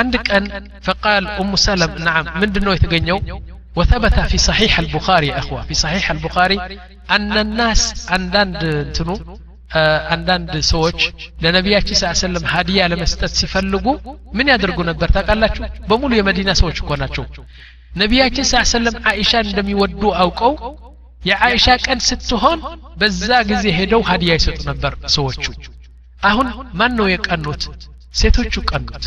[0.00, 0.44] አንድ ቀን
[0.86, 3.18] ፈቃል ኡሙ ሰለም ናም ምንድን ነው የተገኘው
[3.78, 6.56] وثبت في صحيح البخاري يا أخوة في صحيح البخاري
[7.16, 7.82] أن الناس
[8.14, 9.16] عندند انتنو
[10.14, 10.98] አንዳንድ ሰዎች
[11.42, 13.86] ለነቢያችን ስ ሰለም ሀዲያ ለመስጠት ሲፈልጉ
[14.36, 17.24] ምን ያደርጉ ነበር ታውቃላችሁ በሙሉ የመዲና ሰዎች እኮ ናቸው
[18.02, 20.52] ነቢያችን ስ ሰለም አይሻን እንደሚወዱ አውቀው
[21.30, 22.60] የአይሻ ቀን ስትሆን
[23.00, 25.44] በዛ ጊዜ ሄደው ሀዲያ ይሰጡ ነበር ሰዎቹ
[26.30, 26.48] አሁን
[26.80, 27.64] ማን ነው የቀኑት
[28.20, 29.04] ሴቶቹ ቀኑት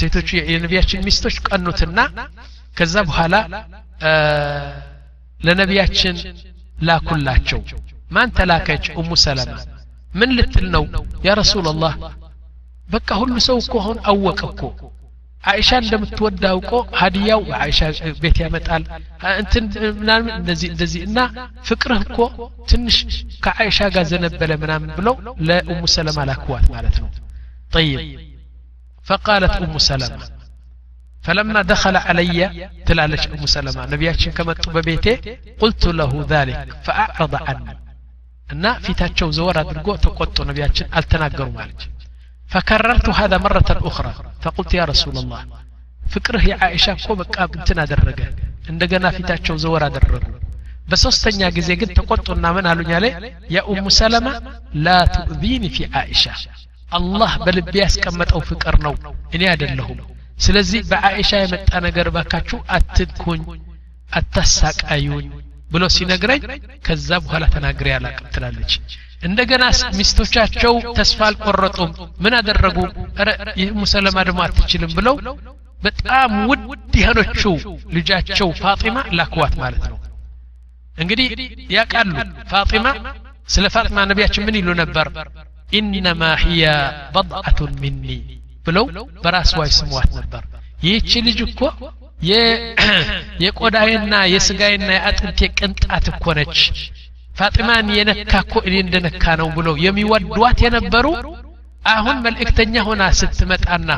[0.00, 1.98] ሴቶቹ የነቢያችን ሚስቶች ቀኑትና
[2.78, 3.34] ከዛ በኋላ
[5.43, 6.15] لنبياتشن
[6.81, 7.61] لا كل لاتشو
[8.09, 9.65] ما انت لاكج ام سلمة
[10.19, 10.83] من لتلنو
[11.27, 11.93] يا رسول الله
[12.89, 14.91] بكا هل سوكو هون اوكوكو
[15.43, 18.83] عائشة لم تودا وكو هدية وعائشة بيت يا متال
[19.23, 25.85] انت منام نزي نزي أنا فكره كو تنش كعائشة غازنب بلا منام بلو لا ام
[25.85, 27.09] سلمة لاكوات مالتنو
[27.71, 28.19] طيب
[29.03, 30.38] فقالت ام سلمه
[31.25, 35.13] فلما دخل علي تلالش أم سلمة نبياتشن كما ببيتي
[35.61, 37.77] قلت له ذلك فأعرض عني
[38.51, 41.79] أن في تاتشو زورا درقو تقوتو نبياتشن التناقر مالج
[42.51, 45.41] فكررت هذا مرة أخرى فقلت يا رسول الله
[46.13, 48.27] فكره يا عائشة كومك أب انتنا درقة
[48.69, 50.19] عندنا في تاتشو زورا درقو
[50.91, 53.05] በሶስተኛ ጊዜ ግን ተቆጡና ምን አሉኝ አለ።
[53.55, 54.27] የኡሙ ሰለማ
[54.85, 56.23] ላ ቱእዚኒ ፊ አይሻ
[56.97, 58.75] አላህ በልቤ ያስቀመጠው ፍቅር
[59.35, 59.99] إني እኔ لهم
[60.39, 63.41] ስለዚህ በአይሻ የመጣ ነገር ባካችሁ አትንኩኝ
[64.11, 65.27] አታሳቃዩኝ
[65.71, 66.41] ብሎ ሲነግረኝ
[66.85, 68.71] ከዛ በኋላ ተናግሬ አላቅም ትላለች
[69.23, 69.63] እንደገና
[69.97, 71.91] ሚስቶቻቸው ተስፋ አልቆረጡም
[72.23, 72.77] ምን አደረጉ
[73.61, 75.15] ይህ ሙሰለማ ደግሞ አትችልም ብለው
[75.79, 76.71] በጣም ውድ
[77.01, 77.41] የሆነቹ
[77.95, 79.97] ልጃቸው ፋጢማ ላክዋት ማለት ነው
[80.95, 81.27] እንግዲህ
[81.75, 82.13] ያውቃሉ
[82.51, 82.87] ፋጢማ
[83.49, 85.07] ስለ ፋጢማ ነቢያችን ምን ይሉ ነበር
[85.79, 86.65] ኢነማ ህያ
[87.15, 88.07] በضአቱን ሚኒ
[88.68, 88.86] ብለው
[89.24, 90.42] በራስዋ ይስሟት ነበር
[90.86, 91.60] ይህቺ ልጅ እኮ
[93.44, 96.58] የቆዳዬና የስጋዬና የአጥንቴ ቅንጣት እኮ ነች
[97.38, 101.06] ፋጢማን የነካ እኮ እኔ እንደነካ ነው ብለው የሚወዷት የነበሩ
[101.92, 103.90] አሁን መልእክተኛ ሆና ስትመጣና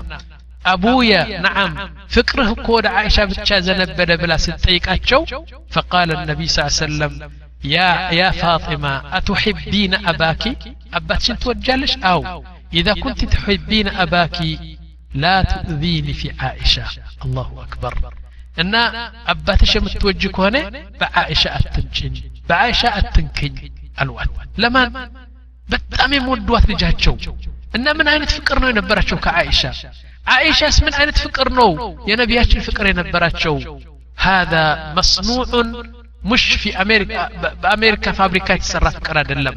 [0.64, 1.12] አቡየ
[1.44, 1.72] ነዓም
[2.14, 5.20] ፍቅርህ እኮ ወደ አይሻ ብቻ ዘነበለ ብላ ስትጠይቃቸው
[5.74, 7.12] ፈቃለ ነቢይ ስ ሰለም
[8.16, 8.86] ያ ፋጢማ
[9.18, 10.42] አቱሕቢነ አባኪ
[10.98, 12.20] አባትሽን ትወጃለሽ አው
[12.78, 14.38] ኢዛ ኩንቲ ትሕቢነ አባኪ
[15.22, 16.74] ላ ትእዚኒ ፊ ዓኢሻ
[17.24, 17.94] አላሁ አክበር
[18.56, 18.74] እና
[19.32, 20.56] አባትሽ የምትወጅ ከሆነ
[21.00, 22.14] በዓኢሻ አትንጭኝ
[22.48, 23.56] በዓኢሻ አትንክኝ
[24.02, 24.32] አልዋት
[24.64, 24.90] ለማን
[25.68, 27.14] በጣም የምወዷት ልጃቸው
[27.76, 29.62] እና ምን አይነት ፍቅር ነው የነበራቸው ከዓኢሻ
[30.34, 31.70] ዓኢሻስ ምን አይነት ፍቅር ነው
[32.10, 33.56] የነቢያችን ፍቅር የነበራቸው
[34.18, 35.46] هذا مصنوع
[36.22, 37.28] مش في أمريكا
[37.62, 39.56] بأمريكا فابريكا يتسرى فكرة دلم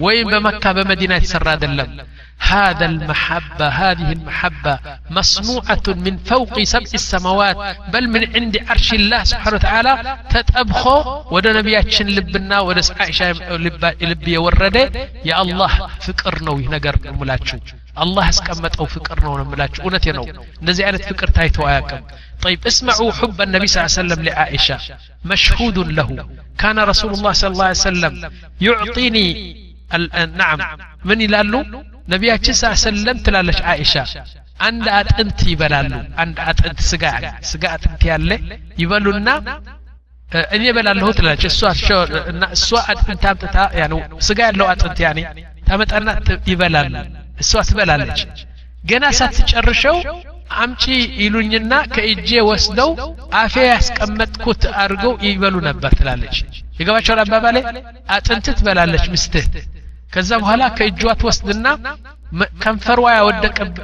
[0.00, 2.06] وين بمكة بمدينة يتسرى دلم.
[2.38, 4.78] هذا المحبة هذه المحبة
[5.10, 7.56] مصنوعة من فوق سبع السماوات
[7.92, 13.32] بل من عند عرش الله سبحانه وتعالى تتأبخو ودا نبياتشن لبنا ودا عائشة
[14.00, 14.76] لب يورد
[15.24, 17.58] يا الله فكر نوي نقر ملاتشو
[17.98, 20.26] الله اسكمت أو فكر نو ملاتشو اونتي نو
[20.62, 22.00] نزي عينت فكر تايتو اياكم
[22.42, 24.78] طيب اسمعوا حب النبي صلى الله عليه وسلم لعائشة
[25.24, 26.28] مشهود له
[26.58, 28.30] كان رسول الله صلى الله عليه وسلم
[28.60, 29.67] يعطيني
[30.40, 30.60] ናም
[31.04, 31.52] ምን ይላሉ?
[32.12, 33.94] ነቢያችን ስ ሰለም ትላለች አይሻ
[34.66, 35.90] አንድ አጥንት ይበላሉ
[36.22, 37.04] አንድ አጥንት ስጋ
[37.50, 38.30] ስጋ አጥንት ያለ
[38.80, 39.28] ይበሉና
[40.52, 41.60] እኔ በላለሁ ትላለች። እሷ
[42.56, 43.56] እሷ አጥንት አምጥታ
[44.28, 45.18] ስጋ ያለው አጥንት ያኔ
[45.68, 46.08] ታመጣና
[46.50, 46.94] ይበላሉ።
[47.42, 48.20] እሷ ትበላለች።
[48.84, 49.96] ገና ሳትጨርሸው
[50.58, 50.84] አምጪ
[51.22, 52.90] ይሉኝና ከእጄ ወስደው
[53.40, 56.36] አፌ ያስቀመጥኩት አድርገው ይበሉ ነበር ትላለች።
[56.78, 57.56] የገባቸውን አባባሌ?
[58.16, 59.46] አጥንት ትበላለች ምስትህ
[60.13, 61.67] ከዛ በኋላ ከእጇ ትወስድና
[62.63, 62.99] ከንፈሯ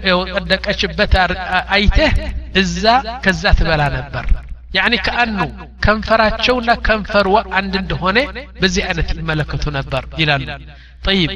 [0.10, 1.14] ያወደቀችበት
[1.76, 2.14] አይተህ
[2.62, 2.84] እዛ
[3.26, 4.26] ከዛ ትበላ ነበር
[4.78, 5.38] ያኒ ከአኑ
[5.86, 8.18] ከንፈራቸውና ከንፈርዋ አንድ እንደሆነ
[8.62, 10.48] በዚህ አይነት ይመለከቱ ነበር ይላሉ
[11.08, 11.30] طيب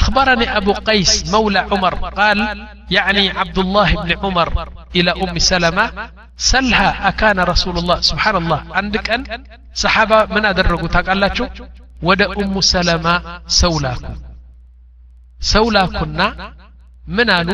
[0.00, 2.38] أخبرني أبو قيس مولى عمر قال
[2.96, 4.48] يعني عبد الله بن عمر
[4.98, 5.86] إلى أم سلمة
[6.52, 9.22] سلها أكان رسول الله سبحان الله عندك أن
[9.84, 11.18] صحابة من أدرقوا تقال
[12.08, 13.06] ወደ ኡሙ ሰለማ
[13.60, 14.04] ሰው ላኩ
[15.42, 16.20] ሰው ላኩና
[17.16, 17.48] ምን አሉ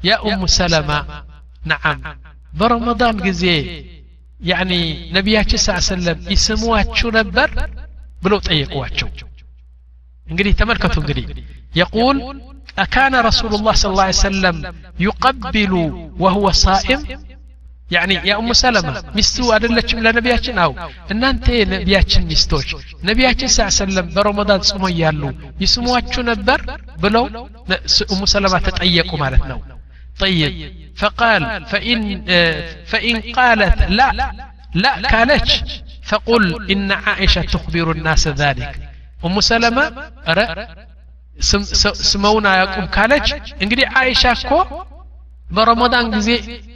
[0.00, 0.90] ያ ኡሙ ሰለማ
[1.70, 2.00] ነዓም
[2.52, 3.44] በረመዳን ጊዜ
[4.40, 4.72] ያኒ
[5.16, 7.48] ነቢያችን ስ ሰለም ይስሙዋችሁ ነበር
[8.22, 9.08] ብለው ጠየቁዋቸው
[10.26, 11.26] እንግዲህ ተመልከቱ እንግዲህ
[11.80, 12.18] የቁል
[12.78, 14.56] أكان رسول الله صلى الله عليه وسلم
[15.00, 15.72] يقبل
[16.22, 17.00] وهو صائم
[17.91, 20.75] يعني يا أم سلمة مستو أدلتشم لنبياتنا أو.
[21.11, 27.49] إن أنت نبياتشن مستوش نبياتشن ساعة سلم برمضان سمو يالو يسمواتشو نبر بلو
[28.13, 29.61] أم سلمة تتأيقوا مالتنا
[30.19, 32.25] طيب فقال فإن
[32.85, 34.31] فإن قالت لا
[34.73, 35.63] لا كالتش
[36.03, 38.79] فقل إن عائشة تخبر الناس ذلك
[39.25, 39.85] أم سلمة
[40.27, 40.67] أرى
[42.11, 44.65] سمونا يقوم كالتش انقدي عائشة كو
[45.48, 46.28] በረመዳን ጊዜ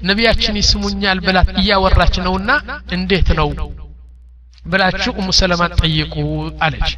[0.08, 2.50] ነቢያችን ይስሙኛል ብላት እያወራች ነውና
[2.96, 3.48] እንዴት ነው
[4.64, 6.14] ብላችሁ ኡሙ ሰለማን ጠይቁ
[6.66, 6.90] አለች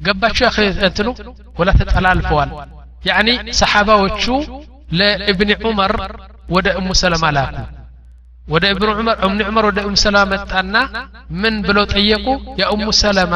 [0.00, 0.50] ገባችሁ ያ
[0.88, 1.08] እንትኑ
[1.58, 2.50] ወላ ተጠላልፈዋል
[3.08, 3.28] ያኒ
[3.60, 4.24] ሰሓባዎቹ
[4.98, 5.92] ለእብኒ ዑመር
[6.54, 7.54] ወደ እሙ ሰለማ ላኩ
[8.44, 10.74] ወደ እብኒ ዑመር እብኒ ዑመር ወደ እሙ ሰለማ መጣና
[11.42, 12.26] ምን ብለው ጠየቁ
[12.60, 13.34] ያ እሙ ሰለማ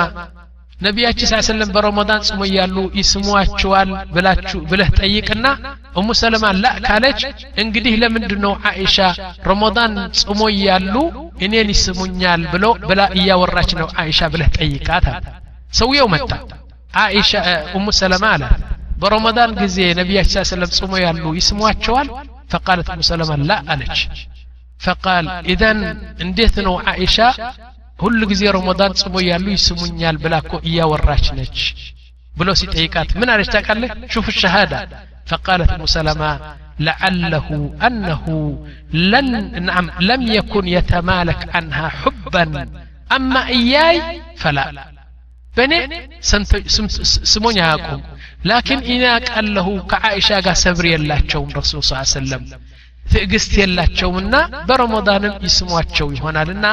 [0.82, 5.46] ነቢያችን ስ ሰለም በረመዳን ጽሞ እያሉ ይስሟቸዋል ብላችሁ ብለህ ጠይቅና
[6.00, 7.20] እሙ ሰለማ ላ ካለች
[7.62, 8.96] እንግዲህ ለምንድን ነው አይሻ
[9.48, 10.94] ረመዳን ጽሞ እያሉ
[11.46, 15.24] እኔን ይስሙኛል ብሎ ብላ እያወራች ነው አይሻ ብለህ ጠይቃት አለ
[15.72, 16.30] ሰውየው መጣ
[17.02, 17.32] አይሻ
[17.78, 18.54] እሙ ሰለማ አላት
[19.02, 22.08] በረመዳን ጊዜ ነቢያችን ስ ሰለም ጽሞ ያሉ ይስሟቸዋል
[22.52, 23.98] ፈቃለት እሙ ሰለማ ላ አለች
[24.80, 25.80] ፈቃል ኢዘን
[26.24, 27.18] እንዴት ነው አይሻ
[28.02, 31.58] ሁሉ ጊዜ ረመዳን ጽሞ ያሉ ይስሙኛል ብላ እኮ እያወራች ነች
[32.40, 34.74] ብሎ ሲጠይቃት ምን አለች ታውቃለህ ሹፍ ሸሃዳ
[35.30, 36.30] فقالت ام سلمة
[36.88, 37.48] لعله
[37.86, 38.24] أنه
[39.12, 39.28] لن
[39.68, 42.44] نعم لم يكن يتمالك عنها حبا
[43.16, 43.96] أما إياي
[44.42, 44.64] فلا
[45.56, 45.78] بني
[47.32, 48.00] سمون ياكم
[48.50, 52.42] لكن إناك أله كعائشة قا سبري الله تشوم رسول صلى الله عليه وسلم
[53.04, 54.34] ትዕግስት የላቸውምና
[54.68, 56.66] በረመዳንም ይስሟቸው ይሆናልና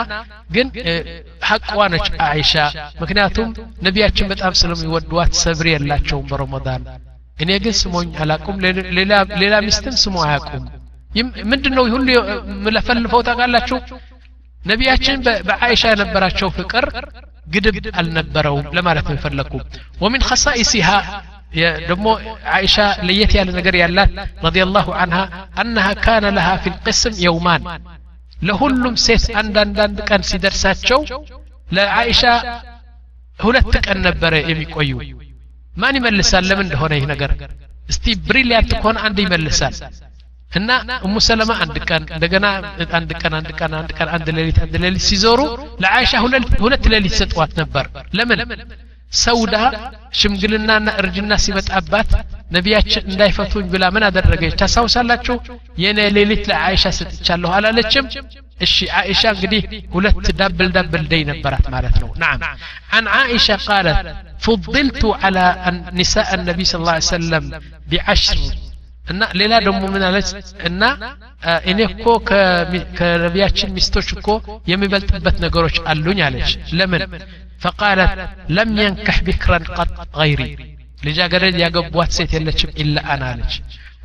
[0.56, 0.68] ግን
[1.50, 2.54] ሐቅዋ ነች አይሻ
[3.02, 3.50] ምክንያቱም
[3.88, 6.84] ነቢያችን በጣም ስለሚወዷት ሰብር የላቸውም በረመዳን
[7.38, 8.58] እኔ ግን ስሞኝ አላቁም
[9.39, 10.66] ሌላ ሚስትም ስሞ አያቁም
[11.52, 12.08] ምንድን ነው ሁሉ
[12.66, 13.78] ምለፈልፈው ታውቃላችሁ
[14.62, 15.18] ነቢያችን
[15.48, 16.86] በአይሻ የነበራቸው ፍቅር
[17.48, 19.54] ግድብ አልነበረውም ለማለት ነው የፈለግኩ
[20.04, 20.89] ወሚን ከሳኢሲሃ
[21.89, 22.08] ደግሞ
[22.56, 22.76] አይሻ
[23.08, 24.10] ለየት ያለ ነገር ያላት
[24.46, 25.20] ረዲየላሁ አንሃ
[25.62, 27.64] አነሃ ካነ ለሃ ፊ ልቅስም የውማን
[28.39, 31.00] ለሁሉም ሴት አንዳንዳንድ ቀን ሲደርሳቸው
[31.70, 32.24] ለአይሻ
[33.39, 34.91] ሁለት ቀን ነበረ የሚቆዩ
[35.74, 37.32] ማን ይመልሳል ለምን እንደሆነ ይህ ነገር
[37.89, 39.74] እስቲ ብሪሊያንት ከሆነ አንድ ይመልሳል
[40.52, 40.70] እና
[41.06, 42.46] እሙ ሰለማ አንድ ቀን እንደገና
[42.98, 45.39] አንድ ቀን አንድ ቀን አንድ ቀን አንድ ሌሊት አንድ ሌሊት ሲዞሩ
[45.84, 46.12] ለአይሻ
[46.64, 47.88] ሁለት ሌሊት ሰጥዋት ነበር
[48.20, 48.39] ለምን
[49.12, 49.56] ሰውዳ
[50.20, 52.10] ሽምግልናና እርጅና ሲመጣባት
[52.56, 55.36] ነቢያችን እንዳይፈቱኝ ብላ ምን አደረገች ታስታውሳላችሁ
[55.84, 58.06] የኔ ሌሊት ለአይሻ ሰጥቻለሁ አላለችም
[58.66, 59.62] እሺ አይሻ እንግዲህ
[59.96, 62.39] ሁለት ዳብል ዳብል ደይ ነበራት ማለት ነው ናም
[62.96, 63.98] عن عائشة قالت
[64.46, 65.43] فضلت على
[66.00, 67.43] نساء النبي صلى الله عليه وسلم
[67.91, 68.39] بعشر
[69.04, 70.30] እና ሌላ ደግሞ ምን አለች
[70.70, 70.82] እና
[71.72, 72.06] እኔ እኮ
[72.98, 74.28] ከነቢያችን ሚስቶች እኮ
[74.72, 77.02] የሚበልጥበት ነገሮች አሉኝ አለች ለምን
[77.64, 78.12] فقالت
[78.50, 80.52] لم ينكح بكرا قط غيري
[81.04, 83.54] لجاجرد يا قبوات سيت يلتشم إلا أنا لج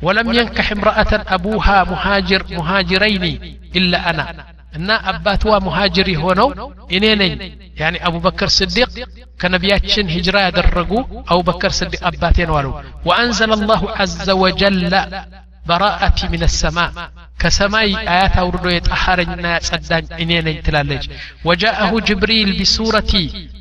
[0.01, 3.23] ولم ينكح امرأة أبوها مهاجر مهاجرين
[3.77, 4.25] إلا أنا
[4.77, 6.49] እና አባትዋ ሙሃጅሪ ሆነው
[6.95, 7.33] እኔ ነኝ
[7.81, 8.91] ያኒ አቡበከር ስዲቅ
[9.41, 10.91] ከነቢያችን ሂጅራ ያደረጉ
[11.31, 12.67] አቡበከር ስዲቅ አባቴ ነው አሉ
[13.07, 14.93] ወአንዘለ አላሁ አዘ ወጀለ
[15.69, 16.77] በራአቲ ምን ሰማ
[17.41, 21.05] ከሰማይ አያት አውርዶ የጠሐረኝና ያጸዳኝ እኔ ነኝ ትላለች
[21.47, 23.13] ወጃአሁ ጅብሪል ቢሱረቲ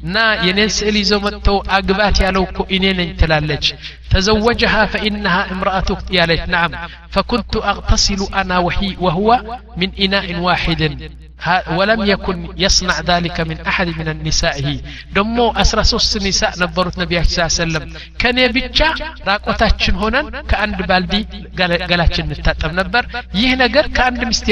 [0.07, 0.17] እና
[0.47, 3.67] የኔን ስዕል ይዘው መጥተው አግባት ያለው እኮ እኔ ነኝ ትላለች
[4.11, 6.71] تزوجها فإنها امرأة يالج نعم
[7.11, 9.29] فكنت أغتسل أنا وهي وهو
[9.77, 10.81] من إناء واحد
[11.77, 14.81] ولم يكن يصنع ذلك من أحد من النساء
[15.17, 17.85] دمو أسرى سوس نساء نبرت نبي صلى الله عليه وسلم
[18.19, 18.89] كان يبتشا
[19.29, 20.21] راقوتاتشن هنا
[20.51, 21.23] كأند بالدي
[21.91, 23.05] قالاتشن نتاتم نبر
[23.41, 24.47] ይህ ነገር ከአንድ ሚስት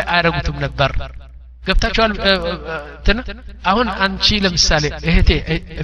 [0.00, 0.92] አያረጉትም ነበር
[1.66, 2.12] ገብታችኋል
[3.06, 3.18] ትን
[3.70, 5.30] አሁን አንቺ ለምሳሌ እህቴ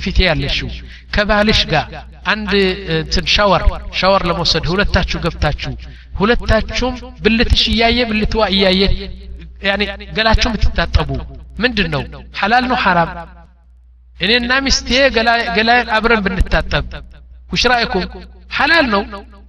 [0.05, 0.71] ፊቴ ያለሽው
[1.15, 1.85] ከባልሽ ጋር
[2.33, 2.53] አንድ
[2.97, 3.63] እንትን ሻወር
[4.01, 5.73] ሻወር ለመውሰድ ሁለታችሁ ገብታችሁ
[6.21, 6.95] ሁለታችሁም
[7.25, 8.83] ብልትሽ እያየ ብልትዋ እያየ
[9.69, 9.83] ያኔ
[10.17, 11.11] ገላችሁ ብትታጠቡ
[11.63, 12.03] ምንድን ነው
[12.41, 13.13] ሐላል ነው ሐራም
[14.17, 16.85] እኔና ሚስቴ ገላዬን አብረን ብንታጠብ
[17.53, 18.05] ውሽ ራእይኩም
[18.57, 19.03] ሐላል ነው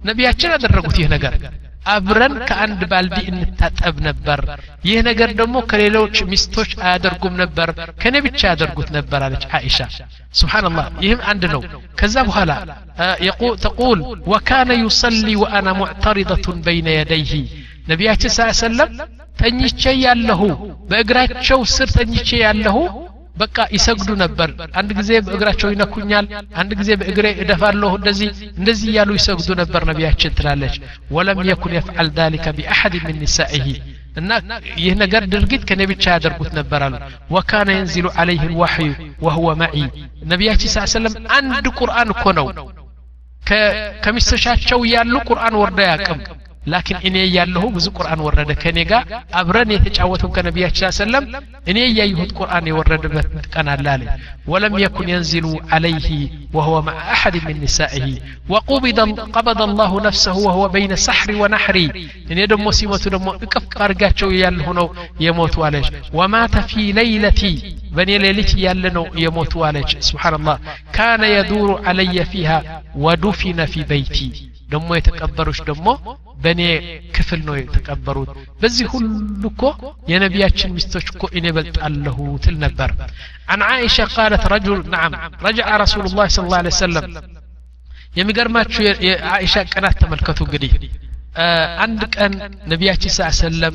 [0.08, 1.34] ነቢያችን ያደረጉት ይህ ነገር
[1.85, 4.39] አብረን ከአንድ ባልዲ እንታጠብ ነበር
[4.87, 7.69] ይህ ነገር ደግሞ ከሌሎች ሚስቶች አያደርጉም ነበር
[8.01, 9.77] ከኔ ብቻ ያደርጉት ነበር አለች አይሻ
[10.39, 11.61] ስብናላህ ይህም አንድ ነው
[11.99, 12.51] ከዛ በኋላ
[13.65, 13.99] ተቁል
[14.33, 17.33] ወካነ ዩሰሊ ወአና ሙዕተሪደቱን በይነ የደይህ
[17.89, 18.91] ነቢያችን ስ ሰለም
[19.39, 20.41] ተኝቼ ያለሁ
[20.89, 22.77] በእግራቸው ስር ተኝቼ ያለሁ
[23.36, 24.48] በቃ ይሰግዱ ነበር
[24.80, 26.26] አንድ ጊዜ በእግራቸው ይነኩኛል
[26.60, 28.28] አንድ ጊዜ በእግሬ እደፋለሁ እንደዚህ
[28.60, 30.74] እንደዚህ እያሉ ይሰግዱ ነበር ነቢያችን ትላለች
[31.16, 33.66] ወለም የኩን የፍዓል ذلك بأحد من نسائه
[34.20, 34.30] እና
[34.84, 36.94] ይህ ነገር ድርጊት ከኔ ብቻ ያደርጉት ነበር አሉ
[37.34, 38.90] ወካነ የንዚሉ አለይህ ልዋሕዩ
[39.24, 39.76] ወህወ መዒ
[40.32, 42.46] ነቢያችን ስ ሰለም አንድ ቁርአን እኮ ነው
[44.04, 46.20] ከሚስቶቻቸው ያሉ ቁርአን ወርዳ ያቅም
[46.67, 51.97] لكن إني يالله بزو قرآن ورد كنيغا أبرني يتجاوتو كنبي صلى الله عليه وسلم إني
[51.97, 53.03] يهود القرآن ورد
[53.53, 58.17] كان اللالي ولم يكن ينزل عليه وهو مع أحد من نسائه.
[58.49, 61.75] وقبض قبض الله نفسه وهو بين سحر ونحر.
[62.31, 64.89] إني دم مسيمة دم إكف قرقاتشو يالله
[65.19, 65.85] يموت والج.
[66.13, 67.61] ومات في ليلة
[67.91, 69.97] بني ليلتي يالنو يموت والج.
[69.99, 70.59] سبحان الله.
[70.93, 74.54] كان يدور علي فيها ودفن في بيتي.
[74.71, 75.93] دمو የተቀበሩሽ دمو
[76.43, 76.69] بني
[77.15, 78.29] كفل نو የተቀበሩት።
[78.61, 79.05] بزي ሁሉ
[79.51, 79.61] እኮ
[80.11, 82.89] የነቢያችን ሚስቶች እኮ እኔ በልጣለሁ ትል ነበር።
[83.51, 85.13] عن عائشة قالت رجل نعم
[85.47, 87.03] رجع رسول الله صلى الله عليه وسلم
[88.19, 90.69] يمجر ما تشوي عائشة كانت تملكته قدي
[91.83, 92.31] عندك أن
[92.71, 93.73] نبي صلى الله عليه وسلم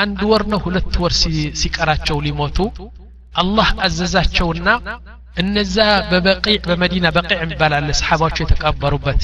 [0.00, 2.66] أن دورنا هلت ورسي سكرات جولي موتو
[3.42, 4.74] الله أززات جولنا
[5.40, 9.22] النزا ببقيع بمدينة بقيع مبالا لسحابات شو تكبروا بات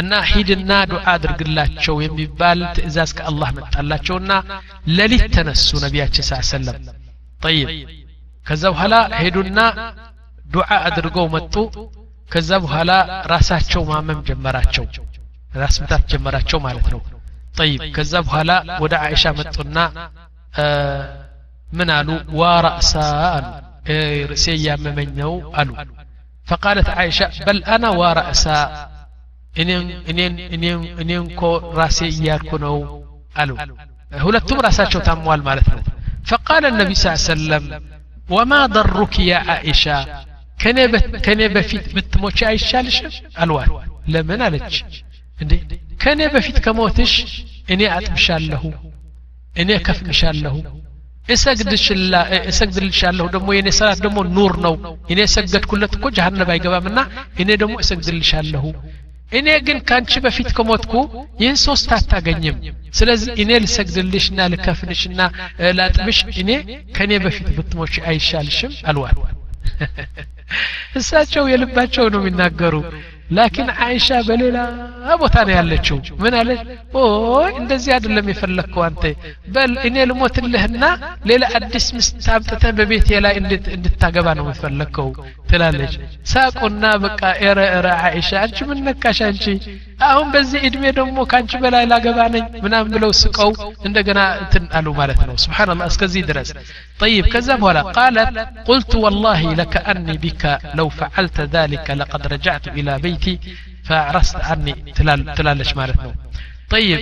[0.00, 4.32] እና ሂድና ዱዓ አድርግላቸው የሚባል ትእዛዝ ከአላህ መጣላቸውና
[4.96, 6.78] ለሊት ተነሱ ነቢያችን ስ ሰለም
[7.44, 7.68] ጠይብ
[8.46, 9.58] ከዛ በኋላ ሄዱና
[10.46, 11.54] ዱዓ አድርገው መጡ
[12.30, 12.92] ከዛ በኋላ
[13.32, 14.86] ራሳቸው ማመም ጀመራቸው
[15.62, 17.00] ራስ ምታት ጀመራቸው ማለት ነው
[17.58, 18.52] ጠይብ ከዛ በኋላ
[18.84, 19.76] ወደ አይሻ መጡና
[21.68, 22.08] ምን አሉ
[22.40, 22.92] ዋራእሳ
[23.36, 23.46] አሉ
[24.30, 25.70] ርዕሴ እያመመኝ ነው አሉ
[26.46, 28.58] فقالت عائشة بل أنا ورأسا
[31.00, 31.42] እኔ እንኮ
[31.80, 32.76] ራሴ እያልኩ ነው
[33.42, 33.50] አሉ
[34.26, 35.80] ሁለቱም ራሳቸው ታሟል ማለት ነው
[36.30, 37.64] فقال النبي صلى الله عليه وسلم
[38.34, 39.98] وما ضرك يا عائشة
[41.26, 43.12] ከኔ በፊት ብትሞች አይሻልሽም
[43.42, 43.70] አልዋል
[44.12, 44.74] ለምን አለች
[45.42, 45.52] እንዴ
[46.02, 47.12] ከኔ በፊት ከሞትሽ
[47.72, 48.62] እኔ አጥብሻለሁ
[49.62, 50.54] እኔ ከፍንሻለሁ
[52.50, 54.74] እሰግድልሻለሁ ደግሞ የኔ ሰላት ደግሞ ኑር ነው
[55.12, 56.98] እኔ የሰገድኩለት እኮ ጀሃነብ አይገባምና
[57.42, 58.64] እኔ ደግሞ እሰግድልሻለሁ
[59.32, 60.92] እኔ ግን ካንቺ በፊት ከሞትኩ
[61.40, 62.56] ይህን ሶስት አታገኝም
[62.98, 65.20] ስለዚህ እኔ ልሰግድልሽና ልከፍንሽና
[65.78, 66.50] ላጥብሽ እኔ
[66.96, 69.16] ከእኔ በፊት ብትሞች አይሻልሽም አልዋል
[71.00, 72.74] እሳቸው የልባቸው ነው የሚናገሩ
[73.36, 74.58] ላኪን አይሻ በሌላ
[75.20, 76.60] ቦታ ነው ያለችው ምን አለች
[77.00, 79.04] ኦይ እንደዚህ አይደለም የፈለግከው አንተ
[79.54, 80.84] በል እኔ ልሞትልህና
[81.30, 83.34] ሌላ አዲስ ምስት አምጥተህ በቤቴ ላይ
[83.76, 85.08] እንድታገባ ነው የፈለግከው
[85.50, 85.94] ትላለች
[86.32, 89.46] ሳቁና በቃ ኤረ ኤረ አይሻ አንቺ ምን ነካሽ አንቺ
[90.06, 93.50] አሁን በዚህ እድሜ ደግሞ ከአንቺ በላይ ላገባ ነኝ ምናምን ብለው ስቀው
[93.88, 96.50] እንደገና እንትን አሉ ማለት ነው ስብሓንላህ እስከዚህ ድረስ
[96.98, 98.28] طيب كذا بولا قالت
[98.68, 100.42] قلت والله لكأني بك
[100.74, 103.34] لو فعلت ذلك لقد رجعت إلى بيتي
[103.84, 106.14] فعرست عني تلال تلالش مالتنا
[106.70, 107.00] طيب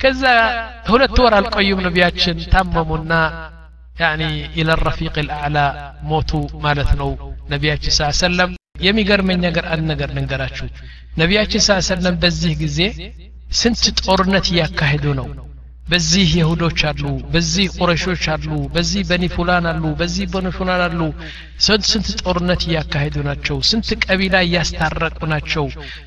[0.00, 0.32] كذا
[0.90, 3.22] هنا التورى القيوم نبياتشن تممنا
[4.00, 5.64] يعني إلى الرفيق الأعلى
[6.02, 7.08] موتوا مالتنا
[7.50, 8.50] نبياتش صلى الله عليه وسلم
[8.86, 10.66] የሚገርመኝ ነገር አንድ ነገር ልንገራችሁ
[11.20, 12.78] ነቢያችን ስ ሰለም በዚህ ጊዜ
[13.60, 15.26] ስንት ጦርነት እያካሄዱ ነው
[15.86, 17.02] በዚህ የሁዶች አሉ
[17.34, 21.00] በዚህ ቁረሾች አሉ በዚህ በኒ ፉላን አሉ በዚህ በኒ ፉላን አሉ
[21.66, 25.66] ስንት ስንት ጦርነት እያካሄዱ ናቸው ስንት ቀቢላ እያስታረቁ ናቸው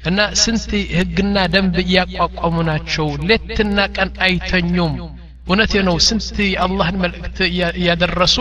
[0.10, 0.68] እና ስንት
[0.98, 4.94] ህግና ደንብ እያቋቋሙ ናቸው ሌትና ቀን አይተኙም
[5.48, 7.40] እውነቴ ነው ስንት የአላህን መልእክት
[7.80, 8.38] እያደረሱ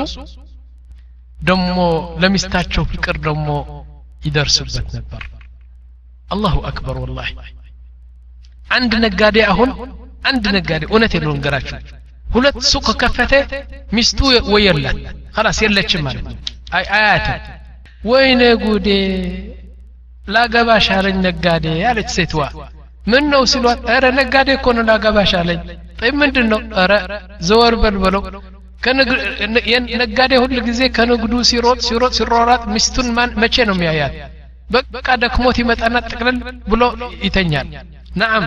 [1.40, 1.76] ደሞ
[2.22, 3.48] ለሚስታቸው ፍቅር ደሞ
[4.26, 5.22] ይደርስበት ነበር
[6.28, 7.30] አላሁ አክበር ወላሂ
[8.70, 9.70] አንድ ነጋዴ አሁን
[10.25, 11.77] አንድ ነጋዴ እውነቴን ነው እንገራችሁ
[12.27, 13.33] ሁለት ሱቅ ከከፈተ
[13.95, 14.19] ሚስቱ
[14.53, 14.97] ወየላት
[15.35, 16.35] ከላስ የለችም ማለት ነው
[16.95, 17.41] አያትም
[18.11, 18.89] ወይኔ ጉዴ
[20.35, 22.41] ላገባሽ አለኝ ነጋዴ ያለች ሴትዋ
[23.11, 25.59] ምን ነው ሲሏት ረ ነጋዴ እኮ ነው ላገባሽ አለኝ
[25.99, 26.59] ጠይ ምንድን ነው
[26.91, 26.93] ረ
[27.49, 28.23] ዘወር በልበለው
[30.01, 33.07] ነጋዴ ሁል ጊዜ ከንግዱ ሲሮጥ ሲሮጥ ሲሯሯጥ ሚስቱን
[33.41, 34.15] መቼ ነው የሚያያት
[34.95, 36.37] በቃ ደክሞት ይመጣና ጥቅልል
[36.71, 36.83] ብሎ
[37.25, 37.67] ይተኛል
[38.20, 38.44] ናም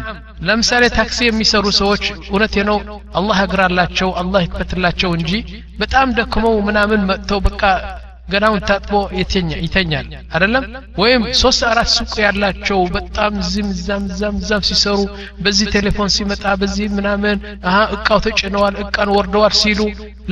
[0.48, 2.78] ለምሳሌ ታክሲ የሚሰሩ ሰዎች እውነቴ ነው
[3.20, 5.32] አላህ እግራላቸው አላህ ይክፈትላቸው እንጂ
[5.82, 7.62] በጣም ደክመው ምናምን መጥተው በቃ
[8.29, 8.93] ገናውን ታጥቦ
[9.63, 10.65] ይተኛል። አይደለም?
[11.01, 14.99] ወይም ሶስት አራት ሱቅ ያላቸው በጣም ዝም ዛም ዛም ዛም ሲሰሩ
[15.45, 17.37] በዚህ ቴሌፎን ሲመጣ በዚህ ምናምን
[17.69, 19.81] አሀ እቃው ተጭነዋል እቃን ወርደዋል ሲሉ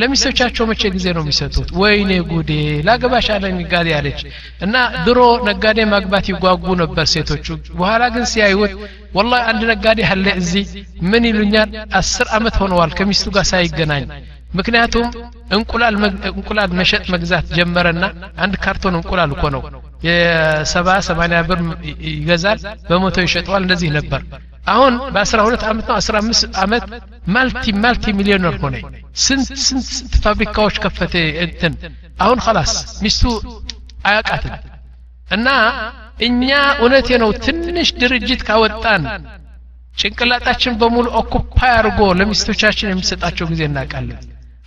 [0.01, 1.68] ለሚስቶቻቸው መቼ ጊዜ ነው የሚሰጡት?
[1.80, 2.51] ወይኔ ጉዴ
[2.88, 3.44] ላገባሽ አለ
[3.99, 4.20] አለች።
[4.62, 4.74] እና
[5.07, 5.18] ድሮ
[5.49, 7.47] ነጋዴ ማግባት ይጓጉ ነበር ሴቶቹ።
[7.78, 8.72] በኋላ ግን ሲያዩት
[9.16, 10.66] ወላ አንድ ነጋዴ አለ እዚህ
[11.11, 11.68] ምን ይሉኛል?
[12.01, 14.05] አስር አመት ሆነዋል ከሚስቱ ጋር ሳይገናኝ
[14.59, 15.07] ምክንያቱም
[15.55, 15.95] እንቁላል
[16.32, 18.03] እንቁላል መሸጥ መግዛት ጀመረና
[18.43, 19.61] አንድ ካርቶን እንቁላል እኮ ነው
[20.07, 21.59] የሰባ ሰማንያ ብር
[22.11, 22.59] ይገዛል
[22.89, 24.22] በመቶ ይሸጠዋል እንደዚህ ነበር
[24.74, 26.84] አሁን በአስራ ሁለት ዓመት ነው አስራ አምስት ዓመት
[27.36, 28.76] ማልቲ ማልቲ ሚሊዮነር ሆነ
[29.24, 31.15] ስንት ስንት ስንት ፋብሪካዎች ከፈተ
[31.45, 31.74] እንትን
[32.26, 33.24] አሁን ኸላስ ሚስቱ
[34.09, 34.53] አያቃትም
[35.30, 35.47] እና
[36.28, 36.47] እኛ
[36.82, 39.03] እውነቴ ነው ትንሽ ድርጅት ካወጣን
[39.97, 44.19] ጭንቅላጣችን በሙሉ ኦኩፓይ አድርጎ ለሚስቶቻችን የሚሰጣቸው ጊዜ እናውቃለን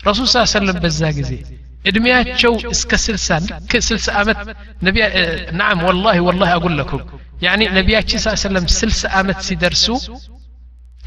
[0.08, 1.44] رسول صلى الله عليه وسلم بزا جزي
[1.88, 5.02] ادميات شو اسكسلسان كسلس امت نبي
[5.52, 7.02] نعم والله والله أقول لكم
[7.42, 10.00] يعني نبيات صلى الله عليه وسلم سلس امت سيدرسو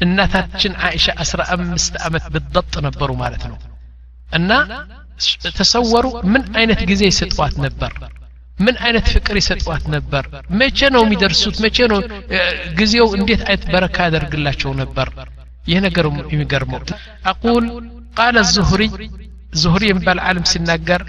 [0.03, 3.57] ان تاتشن عائشه اسرى امست امت بالضبط نبروا مالتنا
[4.35, 4.49] ان
[5.57, 7.93] تصوروا من اين تجزي ستوات نبر
[8.59, 12.01] من اين فكري ستوات نبر ما كانوا يدرسوت ما كانوا
[12.79, 15.07] جزيو انديت ايت بركه ادرك نبر
[15.67, 16.15] يهنا قرم
[17.25, 18.88] أقول ቃለ الزهري
[19.62, 21.00] زهري ينبال عالم سناجر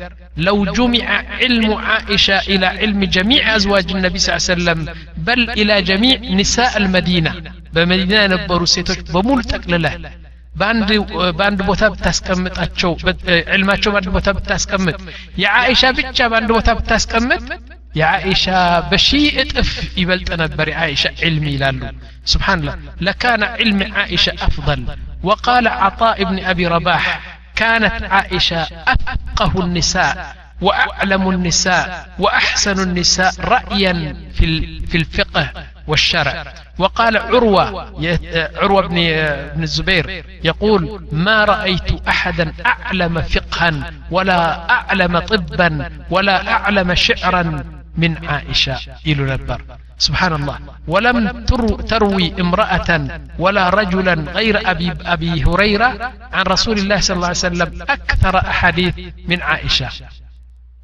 [0.47, 1.07] لو جمع
[1.39, 4.79] علم عائشة إلى علم جميع أزواج النبي صلى الله عليه وسلم
[5.27, 7.31] بل إلى جميع نساء المدينة
[7.73, 9.93] بمدينة نبرو سيتوش بمول تقلله
[10.59, 10.89] በአንድ
[11.37, 12.91] በአንድ ቦታ ብታስቀምጣቸው
[13.55, 14.97] ዕልማቸው በአንድ ቦታ ብታስቀምጥ
[15.43, 17.43] የአይሻ ብቻ በአንድ ቦታ ብታስቀምጥ
[17.99, 18.45] የአይሻ
[18.91, 19.07] በሺ
[19.43, 19.69] እጥፍ
[20.01, 21.81] ይበልጥ ነበር የአይሻ ዕልም ይላሉ
[22.33, 22.75] ስብሓንላህ
[23.07, 24.79] ለካነ ዕልም عائشة أفضل
[25.27, 27.03] وقال عطاء بن أبي رباح
[27.59, 28.61] كانت عائشة
[28.93, 30.13] أفقه النساء
[30.61, 31.85] وأعلم النساء
[32.23, 33.93] وأحسن النساء رأيا
[34.35, 34.45] في
[34.89, 35.43] في الفقه
[35.89, 36.35] والشرع
[36.81, 37.65] وقال عروة
[38.61, 38.97] عروة بن
[39.55, 40.05] بن الزبير
[40.49, 40.81] يقول
[41.25, 43.69] ما رأيت أحدا أعلم فقها
[44.15, 44.39] ولا
[44.77, 45.69] أعلم طبا
[46.15, 47.43] ولا أعلم شعرا
[47.96, 48.76] من عائشة
[49.06, 49.60] إلى البر
[49.98, 51.44] سبحان الله ولم
[51.88, 57.82] تروي امرأة ولا رجلا غير أبي, أبي هريرة عن رسول الله صلى الله عليه وسلم
[57.82, 58.94] أكثر أحاديث
[59.28, 59.88] من عائشة.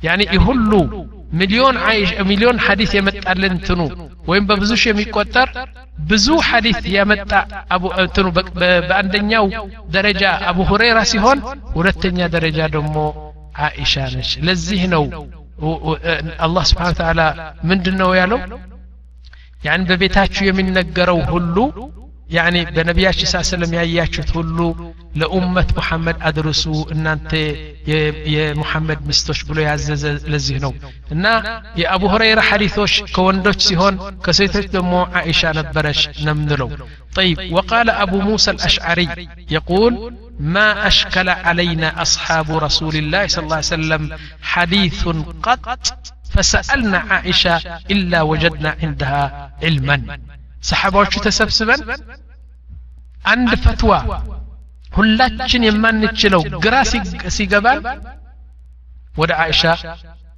[0.03, 5.49] يعني يهلوا مليون عائشة مليون حديث يمت ألنتنو وين ببزوش يميكوتر
[5.99, 11.43] بزو حديث يمت أبو تنو بأندنياو درجة أبو هريرة سيهون
[11.75, 14.39] ورتنيا درجة دمو عائشة نش.
[16.46, 17.22] አላህ ስብሓን ተዓላ
[17.70, 18.40] ምንድን ነው ያለው
[19.62, 21.58] ያን በቤታችሁ የሚነገረው ሁሉ
[22.36, 24.60] ያኒ በነቢያችን ሳ ሰለም ያያችሁት ሁሉ
[25.22, 27.32] ለኡመት ሙሐመድ አድርሱ እናንተ
[28.34, 30.04] የሙሐመድ ሚስቶች ብሎ ያዘዘ
[30.34, 30.72] ለዚህ ነው
[31.16, 31.26] እና
[31.82, 33.96] የአቡ ሁረይራ ሐዲቶች ከወንዶች ሲሆን
[34.28, 36.72] ከሴቶች ደግሞ አይሻ ነበረች ነምንለው
[37.20, 39.08] طيب وقال أبو موسى الأشعري
[39.56, 39.94] يقول
[40.56, 44.04] ما أشكل علينا أصحاب رسول الله صلى الله عليه وسلم
[44.52, 45.00] حديث
[45.46, 45.64] قط
[46.34, 47.56] فسألنا عائشة
[47.94, 49.24] إلا وجدنا عندها
[49.64, 49.98] علما
[50.61, 51.97] صحابوش تسبسبن
[53.27, 54.23] عند فتوى
[54.97, 56.83] هلاتشن يمان نتشلو قرا
[57.29, 58.03] سيقبان
[59.17, 59.73] ودا عائشة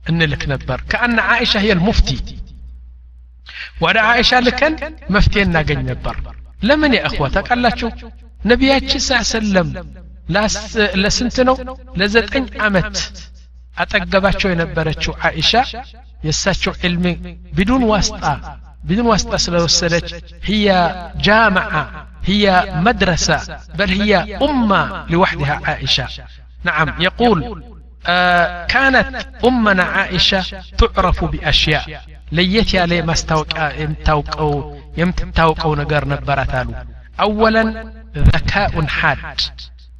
[0.09, 2.19] ان لك نبر كأن عائشة هي المفتي
[3.81, 6.17] ودا عائشة لكن مفتي ناقل نبر
[6.63, 7.81] لمن يا اخواتك قال لك
[8.45, 9.69] نبيات صلى الله عليه وسلم
[10.29, 10.47] لا
[11.97, 12.97] لزد ان عمت
[13.79, 15.65] اتقباتشو ينبرتشو عائشة
[16.25, 17.13] يساتشو علمي
[17.57, 26.09] بدون واسطة بدون واسطة سلوسلت هي جامعة هي مدرسة بل هي أمة لوحدها عائشة.
[26.65, 27.65] نعم يقول
[28.07, 30.45] آه كانت أمنا عائشة
[30.79, 32.05] تعرف بأشياء.
[32.33, 33.15] ليت يا لي ما
[33.79, 36.75] يمتوقعو يمتوقعو نقر نبراتالو
[37.21, 39.41] أولا ذكاء حاد.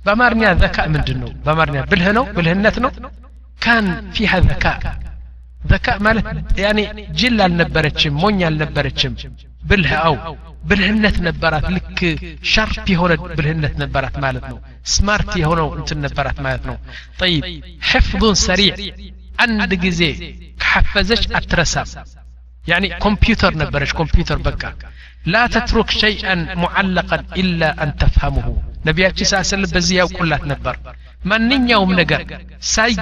[0.07, 2.91] بمارنيا ذكاء من جنو؟ بمارنيا بالهنو بالهنتنو
[3.61, 4.99] كان فيها ذكاء.
[5.67, 9.15] ذكاء مالت يعني جلا النبرتشم مونيا النبرتشم
[9.65, 16.77] بلها أو بلهنت نبرات لك شرطي هنا بلهنت نبرات مالتنو سمارتي هنا انت نبرات مالتنو
[17.19, 18.77] طيب حفظ سريع
[19.41, 21.85] عند جزي كحفزش اترسا
[22.69, 24.75] يعني كمبيوتر نبرش كمبيوتر بقى.
[25.27, 28.63] لا تترك شيئا معلقا إلا أن تفهمه.
[28.87, 30.77] نبي أتشي ساسل بزيه وكلات نبر.
[31.25, 32.39] من نين يوم نقر.
[32.61, 32.95] ساي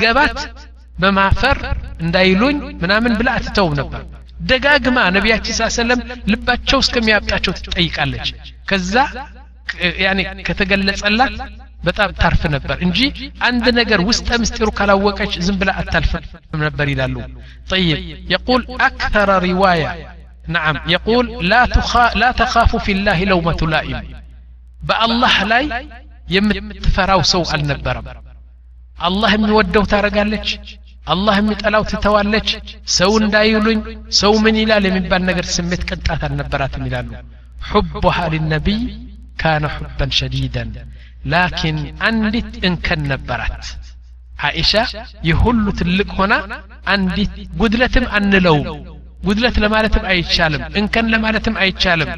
[1.01, 1.57] በማፈር
[2.05, 4.01] እንዳይሉኝ ምናምን ብላ አትተውም ነበር
[4.49, 5.99] ደጋግማ ነቢያችን ስ ሰለም
[6.32, 8.28] ልባቸው እስከሚያብጣቸው ትጠይቃለች
[8.72, 8.93] ከዛ
[10.05, 11.36] ያኔ ከተገለጸላት
[11.88, 12.99] በጣም ታርፍ ነበር እንጂ
[13.47, 16.24] አንድ ነገር ውስጠ ምስጢሩ ካላወቀች ዝም ብላ አታልፍም
[16.68, 17.16] ነበር ይላሉ
[17.74, 17.97] طيب
[18.36, 19.91] يقول أكثر رواية
[20.55, 23.97] نعم يقول لا, تخا لا تخاف في الله لومة لائم
[24.88, 25.66] بالله لاي
[26.36, 28.05] يمتفراو سو النبرم
[29.07, 30.47] الله የሚወደው ታረጋለች
[31.09, 32.49] አላህ የሚጠላው ትተዋለች
[32.97, 33.80] ሰው እንዳይሉኝ
[34.20, 37.11] ሰው ምን ይላል የሚባል ነገር ስሜት ቅንጣት አልነበራትም ይላሉ
[37.70, 38.82] ሑቡሃ ሊነቢይ
[39.41, 40.72] ካነ ሑበን ሸዲደን
[41.34, 43.66] ላኪን አንዲት እንከን ነበራት
[44.47, 44.74] አይሻ
[45.30, 46.34] የሁሉ ትልቅ ሆና
[46.93, 48.68] አንዲት ጉድለትም አንለውም
[49.24, 52.09] ጉድለት ለማለትም አይቻልም እንከን ለማለትም አይቻልም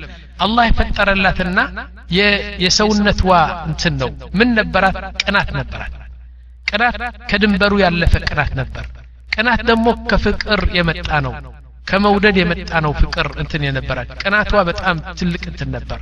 [0.45, 1.60] አላህ የፈጠረላትና
[2.64, 3.32] የሰውነትዋ
[3.70, 5.93] እንትን ነው ምን ነበራት ቅናት ነበራት
[6.72, 6.95] ቅናት
[7.30, 8.86] ከድንበሩ ያለፈ ቅናት ነበር
[9.32, 11.34] ቅናት ደግሞ ከፍቅር የመጣ ነው
[11.88, 16.00] ከመውደድ የመጣ ነው ፍቅር እንትን የነበራት ቅናቷ በጣም ትልቅ እንትን ነበር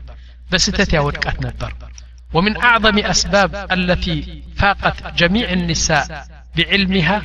[0.51, 1.73] በስተት ያወድቃት ነበር
[2.31, 4.17] ومن أعظم أسباب التي
[4.59, 6.05] فاقت جميع النساء
[6.55, 7.17] بعلمها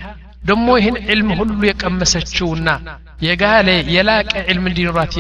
[0.45, 2.69] ደሞ ይህን ዕልም ሁሉ የቀመሰችውና
[3.27, 5.15] የጋለ የላቀ ዕልም እንዲኖራት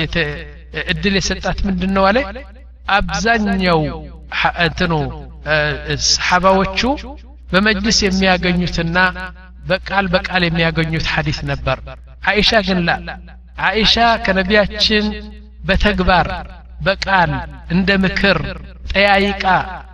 [0.92, 2.18] እድል የሰጣት ምንድን ነው አለ
[2.98, 3.80] አብዛኛው
[4.66, 4.92] እንትኑ
[6.10, 6.80] ሰሓባዎቹ
[7.51, 8.97] በመጅልስ የሚያገኙትና
[9.69, 11.77] በቃል በቃል የሚያገኙት ሐዲስ ነበር
[12.29, 12.91] አይሻ ግን ላ
[13.67, 15.05] አይሻ ከነቢያችን
[15.67, 16.27] በተግባር
[16.87, 17.31] በቃል
[17.75, 18.37] እንደ ምክር
[18.91, 19.43] ጠያይቃ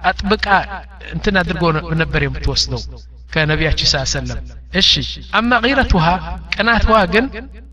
[0.09, 0.47] አጥብቃ
[1.15, 1.63] እንትን አድርጎ
[2.01, 2.81] ነበር የምትወስደው
[3.33, 4.39] ከነቢያችን ስ ሰለም
[4.79, 4.91] እሺ
[5.39, 6.05] አማ ጊረቱሃ
[6.55, 7.25] ቅናትዋ ግን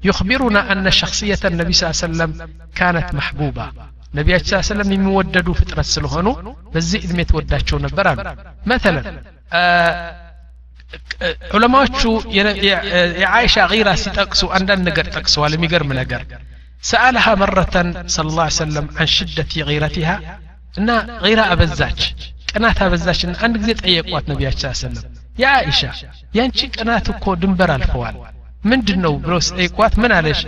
[0.08, 2.32] ዩክቢሩና አነ ሸክስየተ ነቢ ስ ሰለም
[2.78, 3.58] ካነት መሕቡባ
[4.14, 6.28] ነቢያችን ስ ሰለም የሚወደዱ ፍጥረት ስለሆኑ
[6.74, 8.20] በዚህ ዕድሜ ትወዳቸው ነበር አሉ
[8.70, 9.06] መተለን
[11.55, 12.01] ዑለማዎቹ
[13.21, 16.21] የዓይሻ ጊራ ሲጠቅሱ አንዳንድ ነገር ጠቅሰዋል የሚገርም ነገር
[16.89, 20.09] ሰአለሃ መረተን ስለ ላ ሰለም አን ሽደት ጊረቲሃ
[20.81, 20.89] እና
[21.25, 22.01] ጊራ አበዛች
[22.51, 25.03] ቅናት አበዛችና አንድ ጊዜ ጠየቋት ነቢያችን ስ ሰለም
[25.43, 25.81] ያ አይሻ
[26.37, 28.17] ያንቺ ቅናት እኮ ድንበር አልፈዋል
[28.71, 30.41] ምንድን ነው ብሎ ስጠይቋት ምን አለሽ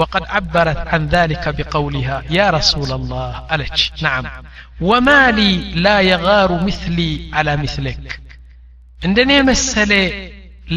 [0.00, 4.24] وقد عبرت عن ذلك بقولها يا رسول الله ألج نعم
[4.80, 5.50] وما لي
[5.86, 7.98] لا يغار مثلي على مثلك
[9.00, 9.92] እንደኔ መሰለ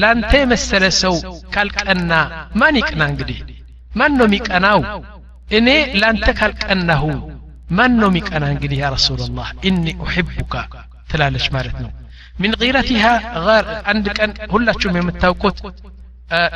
[0.02, 1.16] ላንተ የመሰለ ሰው
[1.56, 2.14] ካልቀና
[2.62, 3.40] ማን ይቅና እንግዲህ
[3.92, 4.80] ማን ነው የሚቀናው
[5.50, 5.68] እኔ
[6.02, 7.04] ላንተ ካልቀናሁ
[7.78, 10.54] ማን ነው የሚቀና እንግዲህ ያ ረሱላላህ ኢኒ ኡሕቡካ
[11.10, 11.92] ትላለች ማለት ነው
[12.40, 13.06] ሚን ጊረቲሃ
[13.92, 15.60] አንድ ቀን ሁላችሁም የምታውቁት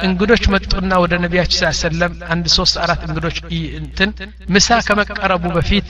[0.06, 3.38] እንግዶች መጡና ወደ ነቢያችን ስ ሰለም አንድ ሶስት አራት እንግዶች
[3.80, 4.12] እንትን
[4.56, 5.88] ምሳ ከመቀረቡ በፊት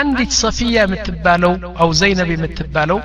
[0.00, 2.98] አንዲት ሰፊያ የምትባለው አው ዘይነብ የምትባለው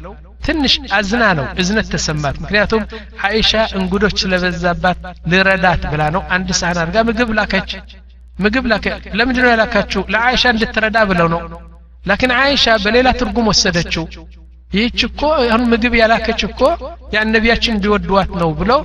[0.46, 2.84] ትንሽ አዝና ነው እዝነት ተሰማት ምክንያቱም
[3.28, 5.00] አይሻ እንግዶች ስለበዛባት
[5.32, 7.72] ልረዳት ብላ ነው አንድ ሳህን አድርጋ ምግብ ላከች
[8.38, 8.86] ምግብ ላከ
[9.20, 11.42] ለምንድን ነው ያላካችው ለአይሻ እንድትረዳ ብለው ነው
[12.04, 14.06] ላኪን አይሻ በሌላ ትርጉም ወሰደችው
[14.72, 16.62] ይህች እኮ አሁን ምግብ ያላከች እኮ
[17.16, 18.80] ያን ነቢያችን እንዲወድዋት ነው ብለው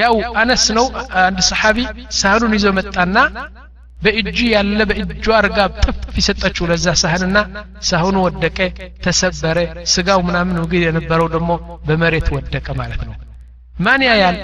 [0.00, 0.86] ያው አነስ ነው
[1.22, 1.78] አንድ ሰሓቢ
[2.18, 3.16] ሳህኑን ይዞ መጣና
[3.98, 7.38] በእጁ ያለ በእጁ አርጋ ጥፍ የሰጠችው ለዛ ሳህንና
[7.88, 8.58] ሳህኑ ወደቀ
[9.04, 9.58] ተሰበረ
[9.92, 11.50] ስጋው ምናምን ምግብ የነበረው ደግሞ
[11.86, 13.14] በመሬት ወደቀ ማለት ነው
[13.78, 14.36] ማን ያያል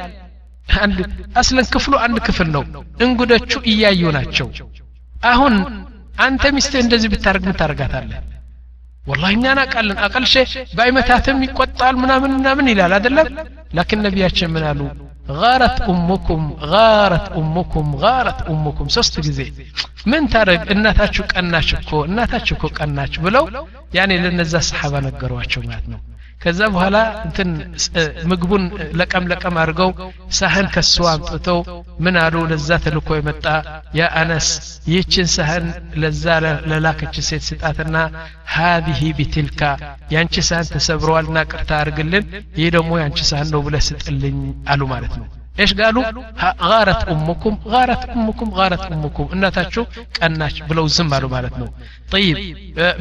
[0.81, 0.99] አንድ
[1.41, 2.65] አስለን ክፍሉ አንድ ክፍል ነው
[3.07, 4.49] እንግዶቹ እያዩ ናቸው
[5.31, 5.55] አሁን
[6.19, 8.19] አንተ ሚስትህ እንደዚህ ብታደርግ ምን ታደርጋታለህ
[9.05, 10.35] ወላሂ እኛ ናቃለን አቀልሼ
[10.79, 13.29] ባይመታትም ይቆጣል ምናምን ምናምን ይላል አይደለም
[13.79, 14.81] ላኪን ነቢያችን ምን አሉ
[15.41, 16.43] غارت أمكم
[16.73, 19.39] غارت أمكم غارت أمكم ሶስት ጊዜ
[20.11, 23.45] ምን ታደርግ እናታችሁ ቀናች እኮ እናታችሁ እኮ ቀናች ብለው
[23.99, 26.01] ያኔ ለነዛ ሰሓባ ነገሯቸው ማለት ነው
[26.43, 26.97] ከዛ በኋላ
[27.27, 27.49] እንትን
[28.31, 28.63] ምግቡን
[28.99, 29.91] ለቀም ለቀም አድርገው
[30.39, 31.59] ሳህን ከሱ አምጥተው
[32.05, 33.47] ምን አሉ ለዛ ተልኮ የመጣ
[33.99, 34.49] ያ አነስ
[34.91, 35.67] ይህችን ሳህን
[36.05, 36.25] ለዛ
[36.71, 37.97] ለላከች ሴት ስጣትና
[38.55, 39.61] ሀዚህ ቢትልካ
[40.15, 42.25] ያንቺ ሳህን ተሰብረዋልና ቅርታ አድርግልን
[42.61, 44.41] ይህ ደግሞ ያንቺ ሳህን ነው ብለ ስጥልኝ
[44.75, 45.29] አሉ ማለት ነው
[45.61, 46.05] ايش قالوا
[46.71, 49.83] غارت امكم غارت امكم غارت امكم اناتاتشو
[50.21, 51.67] قناش بلو زم قالوا مالتنا
[52.13, 52.37] طيب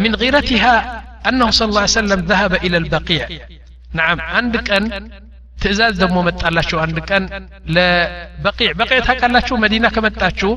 [0.03, 0.75] من غيرتها
[1.29, 3.25] انه صلى الله عليه وسلم ذهب الى البقيع
[3.91, 4.85] نعم عندك ان
[5.57, 7.23] ትእዛዝ ደግሞ መጣላቸው አንድ ቀን
[7.75, 10.51] ለበቂዕ በቂዕ ታውቃላችሁ መዲና ከመጣችሁ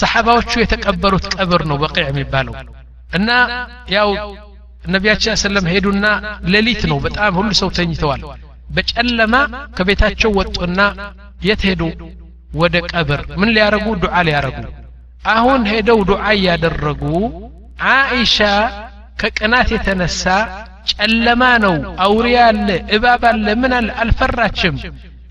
[0.00, 2.54] ሰሓባዎቹ የተቀበሩት ቀብር ነው በቂዕ የሚባለው
[3.18, 3.28] እና
[3.96, 4.08] ያው
[4.84, 6.06] ነቢያችን ሰለም ሄዱና
[6.54, 8.22] ሌሊት ነው በጣም ሁሉ ሰው ተኝተዋል
[8.76, 9.34] በጨለማ
[9.76, 10.80] ከቤታቸው ወጡና
[11.48, 11.82] የት ሄዱ
[12.62, 14.58] ወደ ቀብር ምን ሊያረጉ ዱዓ ሊያረጉ
[15.34, 17.02] አሁን ሄደው ዱዓ እያደረጉ
[17.92, 18.38] አኢሻ
[19.21, 20.23] ከቅናት የተነሳ
[20.91, 24.75] ጨለማ ነው አውሬ አለ እባብ አለ ምን አለ አልፈራችም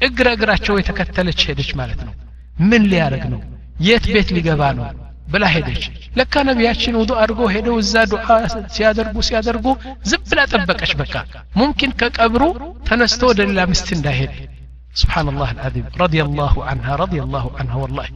[0.06, 2.14] እግረ እግራቸው የተከተለች ሄደች ማለት ነው
[2.70, 3.40] ምን ሊያደርግ ነው
[3.88, 4.86] የት ቤት ሊገባ ነው
[5.32, 5.82] ብላ ሄደች
[6.18, 8.26] ለካ ነቢያችን ውዱ አድርጎ ሄደው እዛ ዱዓ
[8.76, 9.66] ሲያደርጉ ሲያደርጉ
[10.10, 11.14] ዝም ብላ ጠበቀች በቃ
[11.60, 12.42] ሙምኪን ከቀብሩ
[12.88, 14.34] ተነስቶ ወደ ሌላ ሚስት እንዳይሄድ
[15.02, 18.06] سبحان الله العظيم رضي الله عنها رضي الله عنها والله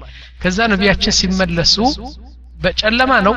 [0.42, 1.90] كذا نبياتش سيملسوا
[2.56, 3.34] በጨለማ ነው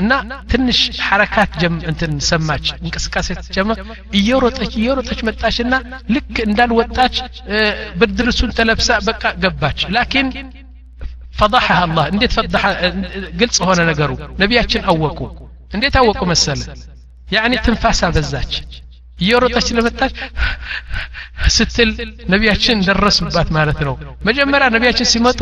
[0.00, 0.12] እና
[0.52, 1.54] ትንሽ ሐረካት
[1.90, 3.78] እንትን ሰማች እንቅስቃሴ ጀመር
[4.18, 5.74] እየሮጠች እየሮጠች መጣችና
[6.14, 7.16] ልክ እንዳልወጣች
[8.00, 10.28] ብርድርሱን ተለብሳ በቃ ገባች ላኪን
[11.40, 12.62] ፈضحها الله እንዴት ፈضح
[13.40, 14.10] ግልጽ ሆነ ነገሩ
[14.42, 15.18] ነቢያችን አወቁ
[15.76, 16.60] እንዴት አወቁ መሰለ
[17.28, 18.52] ያኒ ትንፋሳ በዛች
[19.19, 20.15] እየሮጠች ለመጣች
[21.55, 21.89] ስትል
[22.33, 23.93] ነቢያችን ደረሱባት ማለት ነው
[24.27, 25.39] መጀመሪያ ነቢያችን ሲመጡ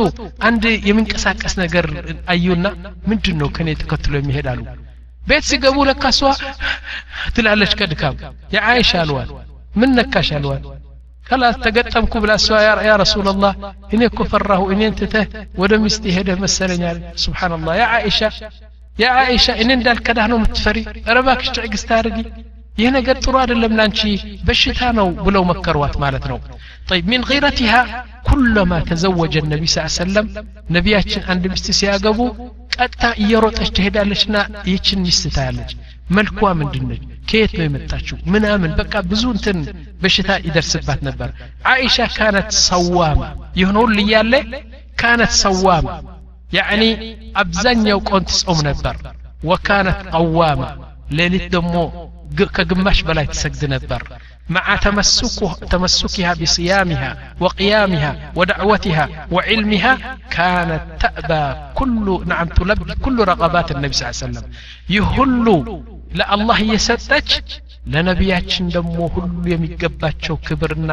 [0.50, 1.86] አንድ የሚንቀሳቀስ ነገር
[2.34, 2.68] አዩና
[3.12, 4.62] ምንድን ነው ከኔ ተከትሎ የሚሄድ አሉ
[5.22, 6.20] ቤት ሲገቡ ለካሷ
[7.36, 8.16] ትላለች ከድካም
[8.56, 9.30] የአይሻ አልዋል
[9.82, 10.64] ምን ነካሽ አልዋል
[11.28, 12.48] ከላስ ተገጠምኩ ብላ እሷ
[12.88, 13.54] ያ ረሱላላህ
[13.96, 15.28] እኔ እኮ ፈራሁ እኔን ትተህ
[15.62, 18.20] ወደ ሚስት ሄደ መሰለኛል ስብሓንላህ ያ አይሻ
[18.98, 20.80] ያ አይሻ እኔ እንዳልከዳህ ነው የምትፈሪ
[21.18, 22.20] ረባክሽ ትዕግስት አድርጊ
[22.82, 24.00] ይህ ነገር ጥሩ አይደለም ላንቺ
[24.48, 26.40] በሽታ ነው ብለው መከሯት ማለት ነው
[26.92, 27.82] طيب من غيرتها
[28.30, 30.26] كلما تزوج النبي صلى الله عليه وسلم
[30.76, 32.20] ነቢያችን አንድ ሚስት ሲያገቡ
[32.76, 34.36] ቀጥታ እየሮጠች ትሄዳለችና
[34.72, 35.72] ይችን ሚስት ታያለች
[36.16, 39.58] መልኳ ምንድነች ከየት ነው የመጣችው ምናምን በቃ ብዙ እንትን
[40.04, 41.30] በሽታ ይደርስባት ነበር
[41.74, 43.22] አይሻ ካነት ሰዋማ
[43.60, 44.34] ይሁን ሁሉ እያለ
[45.02, 45.88] ካነት ሰዋማ
[46.58, 46.84] ያዕኒ
[47.44, 48.98] አብዛኛው ቆን ትጾም ነበር
[49.52, 50.62] ወካነት ቀዋማ
[51.20, 51.76] ሌሊት ደግሞ
[52.58, 54.04] ከግማሽ በላይ ትሰግድ ነበር
[54.50, 54.66] مع
[55.74, 57.12] تمسكها بصيامها
[57.44, 59.94] وقيامها ودعوتها وعلمها
[60.36, 61.44] كانت تأبى
[61.80, 64.46] كل نعم تلبي كل رغبات النبي صلى الله عليه وسلم
[64.98, 65.48] يهل
[66.20, 67.30] لا الله يسدج
[67.94, 70.92] ለነቢያችን ደግሞ ሁሉ የሚገባቸው ክብርና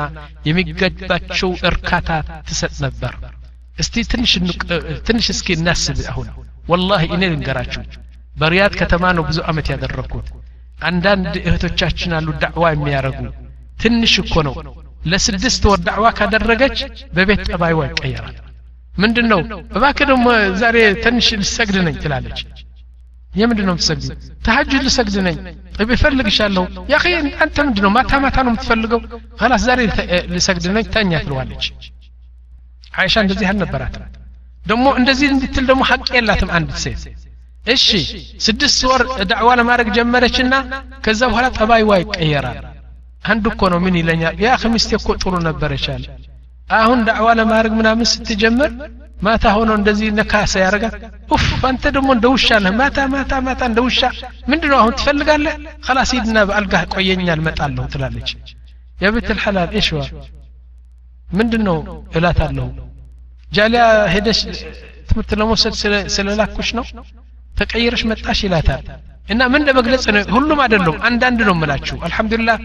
[0.48, 2.08] የሚገባቸው እርካታ
[2.48, 3.12] ትሰጥ ነበር
[3.82, 3.94] እስቲ
[5.08, 6.28] ትንሽ እስኪ እናስብ አሁን
[6.70, 7.82] ወላሂ እኔ ልንገራችሁ
[8.40, 10.28] በሪያድ ከተማ ነው ብዙ አመት ያደረግኩት
[10.79, 13.19] አንዳንድ እህቶቻችን አሉ ዳዕዋ የሚያደርጉ
[13.79, 14.55] ትንሽ እኮ ነው
[15.11, 16.77] ለስድስት ወር ዳዕዋ ካደረገች
[17.15, 18.35] በቤት ጠባይዋ ይቀየራል
[18.93, 19.39] ምንድን ነው
[19.77, 20.27] እባክ ደግሞ
[20.61, 22.39] ዛሬ ትንሽ ልሰግድ ነኝ ትላለች
[23.31, 24.05] የምንድን ነው የምትሰግድ
[24.45, 25.37] ተሐጁድ ልሰግድ ነኝ
[25.75, 26.97] ጥብ ይፈልግሻለሁ ያ
[27.43, 28.99] አንተ ምንድን ነው ማታ ማታ ነው የምትፈልገው
[29.39, 29.79] ከላስ ዛሬ
[30.35, 31.65] ልሰግድ ነኝ ተኛ ትለዋለች
[33.01, 34.03] አይሻ እንደዚህ አልነበራትም
[34.65, 37.03] ደግሞ እንደዚህ እንድትል ደግሞ ሀቅ የላትም አንዲት ሴት
[37.66, 37.86] እሺ
[38.44, 40.54] ስድስት ወር ዳዕዋ ለማድረግ ጀመረችና
[41.04, 42.58] ከዛ በኋላ ጠባይዋ ይቀየራል
[43.24, 46.04] አንድ እኮ ነው ምን ይለኛል ያ ሚስቴ እኮ ጥሩ ነበረች አለ
[46.78, 48.72] አሁን ዳዕዋ ለማድረግ ምናምን ስትጀምር
[49.26, 50.94] ማታ ሆኖ እንደዚህ ነካሰ ያደርጋል
[51.34, 54.00] ኡፍ አንተ ደግሞ እንደ ውሻ ነህ ማታ ማታ ማታ እንደ ውሻ
[54.50, 55.54] ምንድን ነው አሁን ትፈልጋለህ
[55.86, 58.30] خلاص ሂድና በአልጋህ ቆየኛል መጣለሁ ትላለች
[58.98, 60.00] የቤት الحلال ايش هو
[61.38, 61.76] ምንድን ነው
[62.18, 62.66] እላታለሁ
[63.52, 63.82] ጃሊያ
[64.14, 64.40] ሄደሽ
[65.08, 65.74] ትምህርት ለመውሰድ
[66.16, 66.84] ስለላኩሽ ነው
[67.59, 68.85] ተቀይረሽ መጣሽ ይላታል
[69.33, 72.57] እና ምን ለመግለጽ ነው ሁሉም አይደሉም አንዳንድ ነው ምላችሁ አልহামዱሊላህ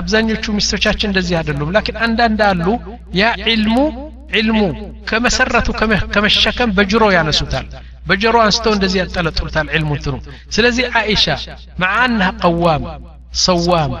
[0.00, 2.66] አብዛኞቹ ሚስቶቻችን እንደዚህ አይደሉም ላኪን አንዳንድ አሉ
[3.20, 3.76] ያ ዒልሙ
[4.36, 4.60] ዒልሙ
[5.08, 5.68] ከመሰረቱ
[6.14, 7.66] ከመሸከም በጅሮ ያነሱታል
[8.08, 10.14] በጀሮ አንስተው እንደዚህ ያጠለጥሉታል ዒልሙ እንትኑ
[10.56, 11.26] ስለዚህ አይሻ
[11.82, 12.82] مع انها قوام
[13.46, 13.92] صوام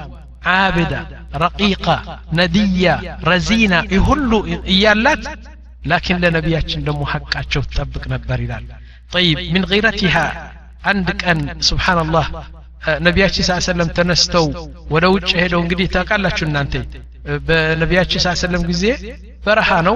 [0.44, 1.00] عابدة
[1.46, 1.96] رقيقة
[2.40, 2.94] ندية
[3.32, 4.38] رزينة يهلو
[4.74, 5.24] إيالات
[5.84, 8.64] لكن لنبياتنا محقاتشو تطبق نبر إلال
[9.11, 10.25] طيب من غيرتها
[10.83, 11.39] عندك أن
[11.69, 12.25] سبحان الله
[13.05, 14.45] ነቢያችን ስ ሰለም ተነስተው
[14.93, 16.73] ወደ ውጭ ሄደው እንግዲህ ታውቃላችሁ እናንተ
[17.47, 18.83] በነቢያችን ስ ሰለም ጊዜ
[19.45, 19.95] በረሃ ነው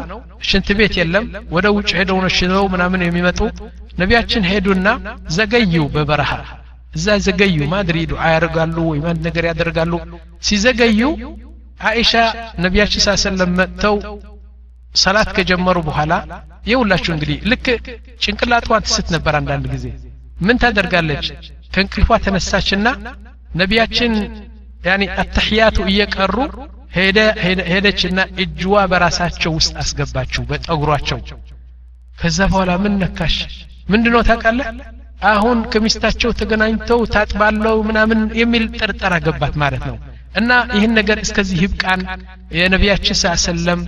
[0.50, 3.40] ሽንት ቤት የለም ወደ ውጭ ሄደው ነው ሽነው ምናምን የሚመጡ
[4.02, 4.88] ነቢያችን ሄዱና
[5.38, 6.32] ዘገዩ በበረሃ
[6.98, 9.94] እዛ ዘገዩ ማድሪ ዱዓ ያደርጋሉ ወይ አንድ ነገር ያደርጋሉ
[10.48, 11.02] ሲዘገዩ
[11.92, 12.14] አይሻ
[12.66, 13.96] ነቢያችን ስ ሰለም መጥተው
[14.96, 16.14] ሰላት ከጀመሩ በኋላ
[16.70, 17.66] የሁላችሁ እንግዲህ ልክ
[18.24, 19.86] ጭንቅላቷን ትስት ነበር አንዳንድ ጊዜ
[20.40, 21.26] ምን ታደርጋለች
[21.74, 22.88] ከእንቅልፏ ተነሳችና
[23.62, 24.14] ነቢያችን
[24.88, 26.36] ያኒ አተሕያቱ እየቀሩ
[27.72, 31.20] ሄደችና እጅዋ በራሳቸው ውስጥ አስገባችው በጠጉሯቸው
[32.18, 33.36] ከዛ በኋላ ምን ነካሽ
[33.92, 34.68] ምንድነው ታውቃለህ
[35.32, 39.98] አሁን ከሚስታቸው ተገናኝተው ታጥባለው ምናምን የሚል ጥርጠራ ገባት ማለት ነው
[40.36, 42.02] እና ይህን ነገር እስከዚህ ይብቃን
[42.60, 43.82] የነቢያችን ስ ሰለም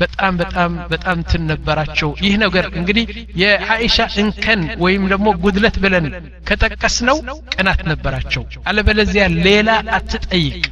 [0.00, 3.06] በጣም በጣም በጣም ትን ነበራቸው ይህ ነገር እንግዲህ
[3.42, 6.06] የአኢሻ እንከን ወይም ደግሞ ጉድለት ብለን
[6.48, 7.18] ከጠቀስ ነው
[7.54, 9.68] ቅናት ነበራቸው አለበለዚያ ሌላ
[9.98, 10.62] አትጠይቅ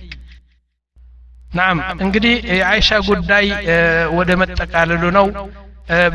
[1.58, 3.46] ናም እንግዲህ የአይሻ ጉዳይ
[4.18, 5.28] ወደ መጠቃለሉ ነው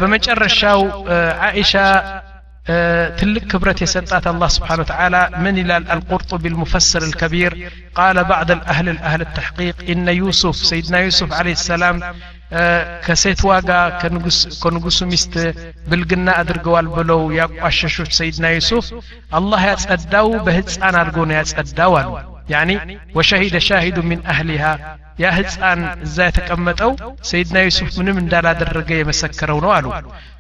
[0.02, 0.82] በመጨረሻው
[1.48, 1.74] አኢሻ
[3.20, 7.52] تلك كبرت يسطات الله سبحانه وتعالى من إلى القرطبي المفسر الكبير
[7.96, 11.96] قال بعض الأهل الأهل التحقيق إن يوسف سيدنا يوسف عليه السلام
[13.06, 13.70] ከሴት ዋጋ
[14.62, 15.34] ከንጉሱ ሚስት
[15.90, 18.88] ብልግና አድርገዋል ብለው ያቋሸሹት ሰይድና ዩሱፍ
[19.40, 22.12] አላህ ያጸዳው በህፃን አድርጎ ነው ያጸዳው አሉ
[22.54, 22.70] ያኒ
[23.18, 24.64] ወሸሂደ ሻሂዱ ሚን አህሊሃ
[25.24, 26.92] ያ ህፃን እዛ የተቀመጠው
[27.30, 29.88] ሰይድና ዩሱፍ ምንም እንዳላደረገ የመሰከረው ነው አሉ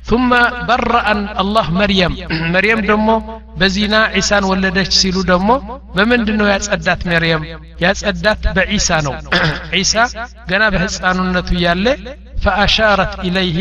[0.10, 0.32] ثم
[0.70, 1.08] برأ
[1.43, 2.12] الله مريم
[2.56, 3.08] مريم ደሞ
[3.60, 5.49] በዚና ዒሳን ወለደች ሲሉ ደግሞ
[5.95, 7.43] በምንድን ነው ያጸዳት መርየም
[7.84, 9.14] ያጸዳት በዒሳ ነው
[9.80, 9.93] ዒሳ
[10.51, 11.86] ገና በህፃኑነቱ እያለ
[12.43, 13.60] فأشارت إليه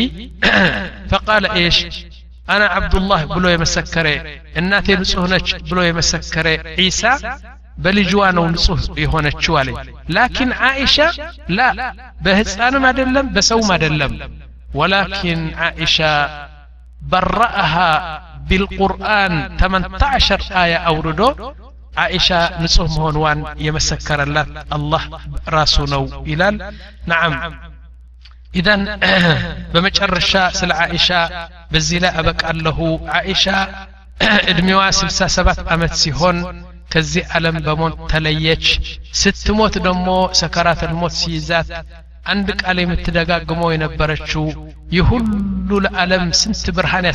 [1.10, 1.76] فقال إيش
[2.48, 4.16] أنا عبد الله بلو يمسكري
[4.60, 6.46] እናቴ ንጹህ ነች ብሎ የመሰከረ
[6.80, 7.02] ዒሳ
[7.84, 9.76] በልጅዋ ነው ንጹህ የሆነችው አለኝ
[10.16, 10.96] ላኪን አይሻ
[11.56, 11.68] ላ
[12.24, 14.12] በህፃንም አይደለም በሰውም አይደለም
[14.78, 15.96] ወላኪን አይሻ
[17.12, 17.74] በረአሃ
[18.48, 21.22] ቢልቁርአን 18 አያ አውርዶ
[22.02, 22.28] አይሻ
[22.62, 25.02] ንጹህ መሆንዋን የመሰከረላት አላህ
[25.56, 26.56] ራሱ ነው ይላል
[27.10, 27.34] ነዓም
[28.52, 28.82] ኢዘን
[29.72, 31.08] በመጨረሻ ስለ አይሻ
[31.72, 32.78] በዚህ ላይ አበቃለሁ
[33.18, 33.44] አይሻ
[34.50, 36.36] እድሜዋ 67 ዓመት ሲሆን
[36.92, 38.66] ከዚህ ዓለም በሞት ተለየች
[39.20, 40.08] ስትሞት ደግሞ
[40.40, 41.70] ሰከራተል ሞት ሲይዛት
[42.26, 44.44] አንድ ቃል የምትደጋግመው የነበረችው
[44.94, 45.28] ይህ ሁሉ
[45.84, 47.06] ለዓለም ስንት ብርሃን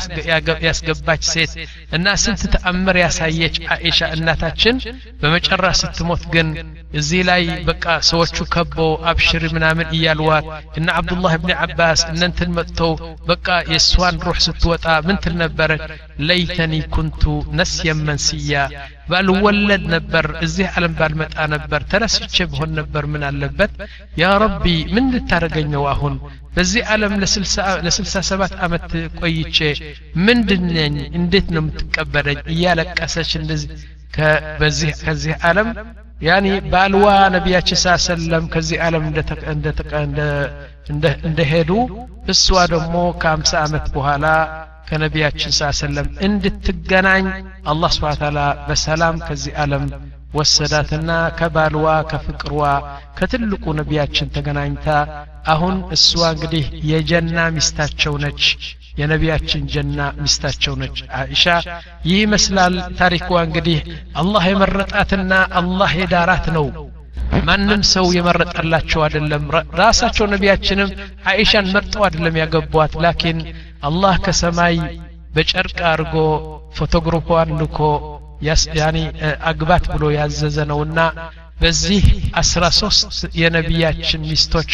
[0.66, 1.52] ያስገባች ሴት
[1.96, 4.76] እና ስንት ተአምር ያሳየች አኢሻ እናታችን
[5.20, 6.48] በመጨረሻ ስትሞት ግን
[6.94, 10.46] እዚህ ላይ በቃ ሰዎቹ ከበው አብሽሪ ምናምን እያልዋት
[10.78, 12.92] እና አብዱላህ ብን አባስ እነንትን መጥተው
[13.30, 15.84] በቃ የእሷን ሩሕ ስትወጣ ምን ትል ነበረች
[16.28, 17.22] ለይተኒ ኩንቱ
[17.58, 18.62] ነስየን መንስያ
[19.10, 23.72] ባልወለድ ነበር እዚህ ዓለም ባልመጣ ነበር ተረስቼ ብሆን ነበር ምን አለበት
[24.22, 24.64] ያ ረቢ
[24.94, 26.16] ምን ልታደረገኘው አሁን
[26.56, 27.14] በዚህ ዓለም
[27.86, 28.88] ለስልሳ ሰባት ዓመት
[29.20, 29.58] ቆይቼ
[30.26, 33.70] ምንድነኝ እንዴት ነው የምትቀበለኝ እያለቀሰች እንደዚህ
[34.60, 35.68] በዚህ ከዚህ ዓለም
[36.26, 39.04] ያኒ ባልዋ ነቢያችን ሳ ሰለም ከዚህ ዓለም
[41.28, 41.70] እንደሄዱ
[42.32, 44.26] እሷ ደግሞ ከአምሳ ዓመት በኋላ
[44.88, 47.24] ከነቢያችን ሳ ሰለም እንድትገናኝ
[47.72, 49.84] አላህ ስብሓን ታላ በሰላም ከዚህ ዓለም
[50.34, 52.62] ወሰዳትና ከባልዋ ከፍቅርዋ
[53.18, 54.88] ከትልቁ ነቢያችን ተገናኝታ
[55.52, 58.42] አሁን እሷ እንግዲህ የጀና ሚስታቸው ነች
[59.00, 61.44] የነቢያችን ጀና ሚስታቸው ነች አይሻ
[62.06, 63.80] ይህ ይመስላል ታሪኳ እንግዲህ
[64.22, 66.66] አላህ የመረጣትና አላህ የዳራት ነው
[67.48, 69.44] ማንም ሰው የመረጠላቸው አይደለም
[69.80, 70.90] ራሳቸው ነቢያችንም
[71.30, 73.38] አይሻን መርጠው አይደለም ያገቧት ላኪን
[73.88, 74.76] አላህ ከሰማይ
[75.34, 76.14] በጨርቅ አድርጎ
[76.78, 77.78] ፎቶግራፏን ልኮ
[78.78, 78.98] ያኒ
[79.50, 81.00] አግባት ብሎ ያዘዘ ነውና
[81.62, 82.04] በዚህ
[82.40, 83.06] አስራ ሶስት
[83.40, 84.72] የነቢያችን ሚስቶች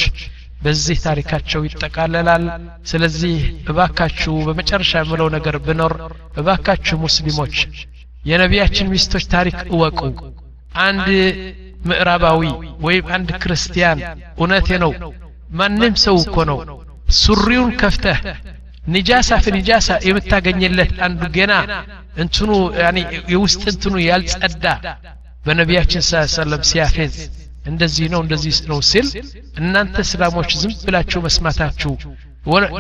[0.65, 2.45] በዚህ ታሪካቸው ይጠቃለላል
[2.91, 3.35] ስለዚህ
[3.71, 5.95] እባካችሁ በመጨረሻ የምለው ነገር ብኖር
[6.41, 7.57] እባካችሁ ሙስሊሞች
[8.25, 10.01] የነቢያችን ሚስቶች ታሪክ እወቁ
[10.85, 11.09] አንድ
[11.89, 12.41] ምዕራባዊ
[12.87, 13.99] ወይም አንድ ክርስቲያን
[14.39, 14.93] እውነቴ ነው
[15.59, 16.59] ማንም ሰው እኮ ነው
[17.19, 18.21] ሱሪውን ከፍተህ
[18.89, 21.53] ኒጃሳ ፍኒጃሳ የምታገኝለት አንዱ ገና
[22.23, 22.51] እንትኑ
[23.33, 24.67] የውስጥ እንትኑ ያልጸዳ
[25.47, 27.15] በነቢያችን ስ ሰለም ሲያፌዝ
[27.71, 29.07] እንደዚህ ነው እንደዚህ ነው ሲል
[29.61, 31.93] እናንተ እስላሞች ዝም ብላችሁ መስማታችሁ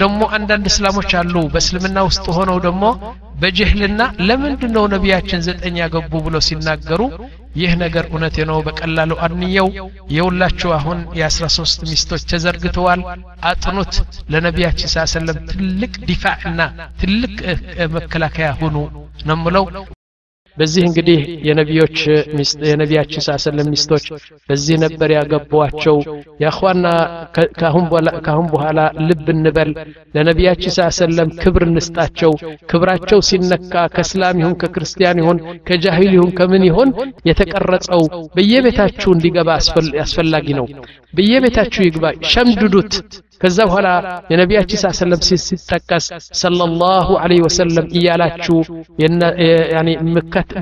[0.00, 2.84] ደግሞ አንዳንድ እስላሞች አሉ በእስልምና ውስጥ ሆነው ደግሞ
[3.40, 7.00] በጅህልና ለምንድን ነው ነቢያችን ዘጠኝ ያገቡ ብለው ሲናገሩ
[7.60, 9.68] ይህ ነገር እውነቴ ነው በቀላሉ አንየው
[10.16, 13.02] የሁላችሁ አሁን የአስራ ሶስት ሚስቶች ተዘርግተዋል
[13.50, 13.94] አጥኑት
[14.34, 16.60] ለነቢያችን ስ ሰለም ትልቅ ዲፋዕና
[17.02, 17.34] ትልቅ
[17.96, 18.76] መከላከያ ሁኑ
[19.30, 19.66] ነው ምለው
[20.58, 21.96] በዚህ እንግዲህ የነቢዮች
[22.68, 24.04] የነቢያችን ሳሰለም ሚስቶች
[24.48, 25.96] በዚህ ነበር ያገቧቸው
[26.44, 26.84] ያኳና
[28.26, 29.70] ካሁን በኋላ ልብ እንበል
[30.16, 32.32] ለነቢያችን ሳሰለም ክብር እንስጣቸው
[32.70, 36.92] ክብራቸው ሲነካ ከእስላም ይሁን ከክርስቲያን ይሁን ከጃሂል ይሁን ከምን ይሁን
[37.30, 38.04] የተቀረጸው
[38.36, 39.50] በየቤታችሁ እንዲገባ
[40.04, 40.68] አስፈላጊ ነው
[41.14, 42.94] በየቤታችሁ ይግባ ሸምድዱት
[43.40, 43.88] ከዛ በኋላ
[44.32, 46.06] የነቢያችን ሳ ሰለም ሲጠቀስ
[46.40, 48.56] ሰለላሁ ዐለይሂ ወሰለም እያላችሁ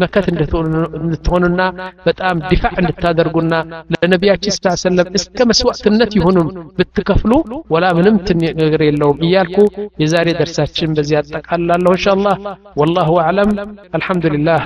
[0.02, 1.62] መከት እንድትሆኑና
[2.06, 3.54] በጣም ዲፋዕ እንድታደርጉና
[3.94, 6.48] ለነቢያችን ሳ ሰለም እስከ መስዋዕትነት ይሁኑም
[6.78, 7.32] ብትከፍሉ
[7.74, 8.16] ወላ ምንም
[8.62, 9.58] ነገር የለውም እያልኩ
[10.02, 12.36] የዛሬ ደርሳችን በዚህ አጠቃላለሁ እንሻ አላህ
[12.80, 13.52] ወላሁ አዕለም
[13.96, 14.62] አልሐምዱሊላህ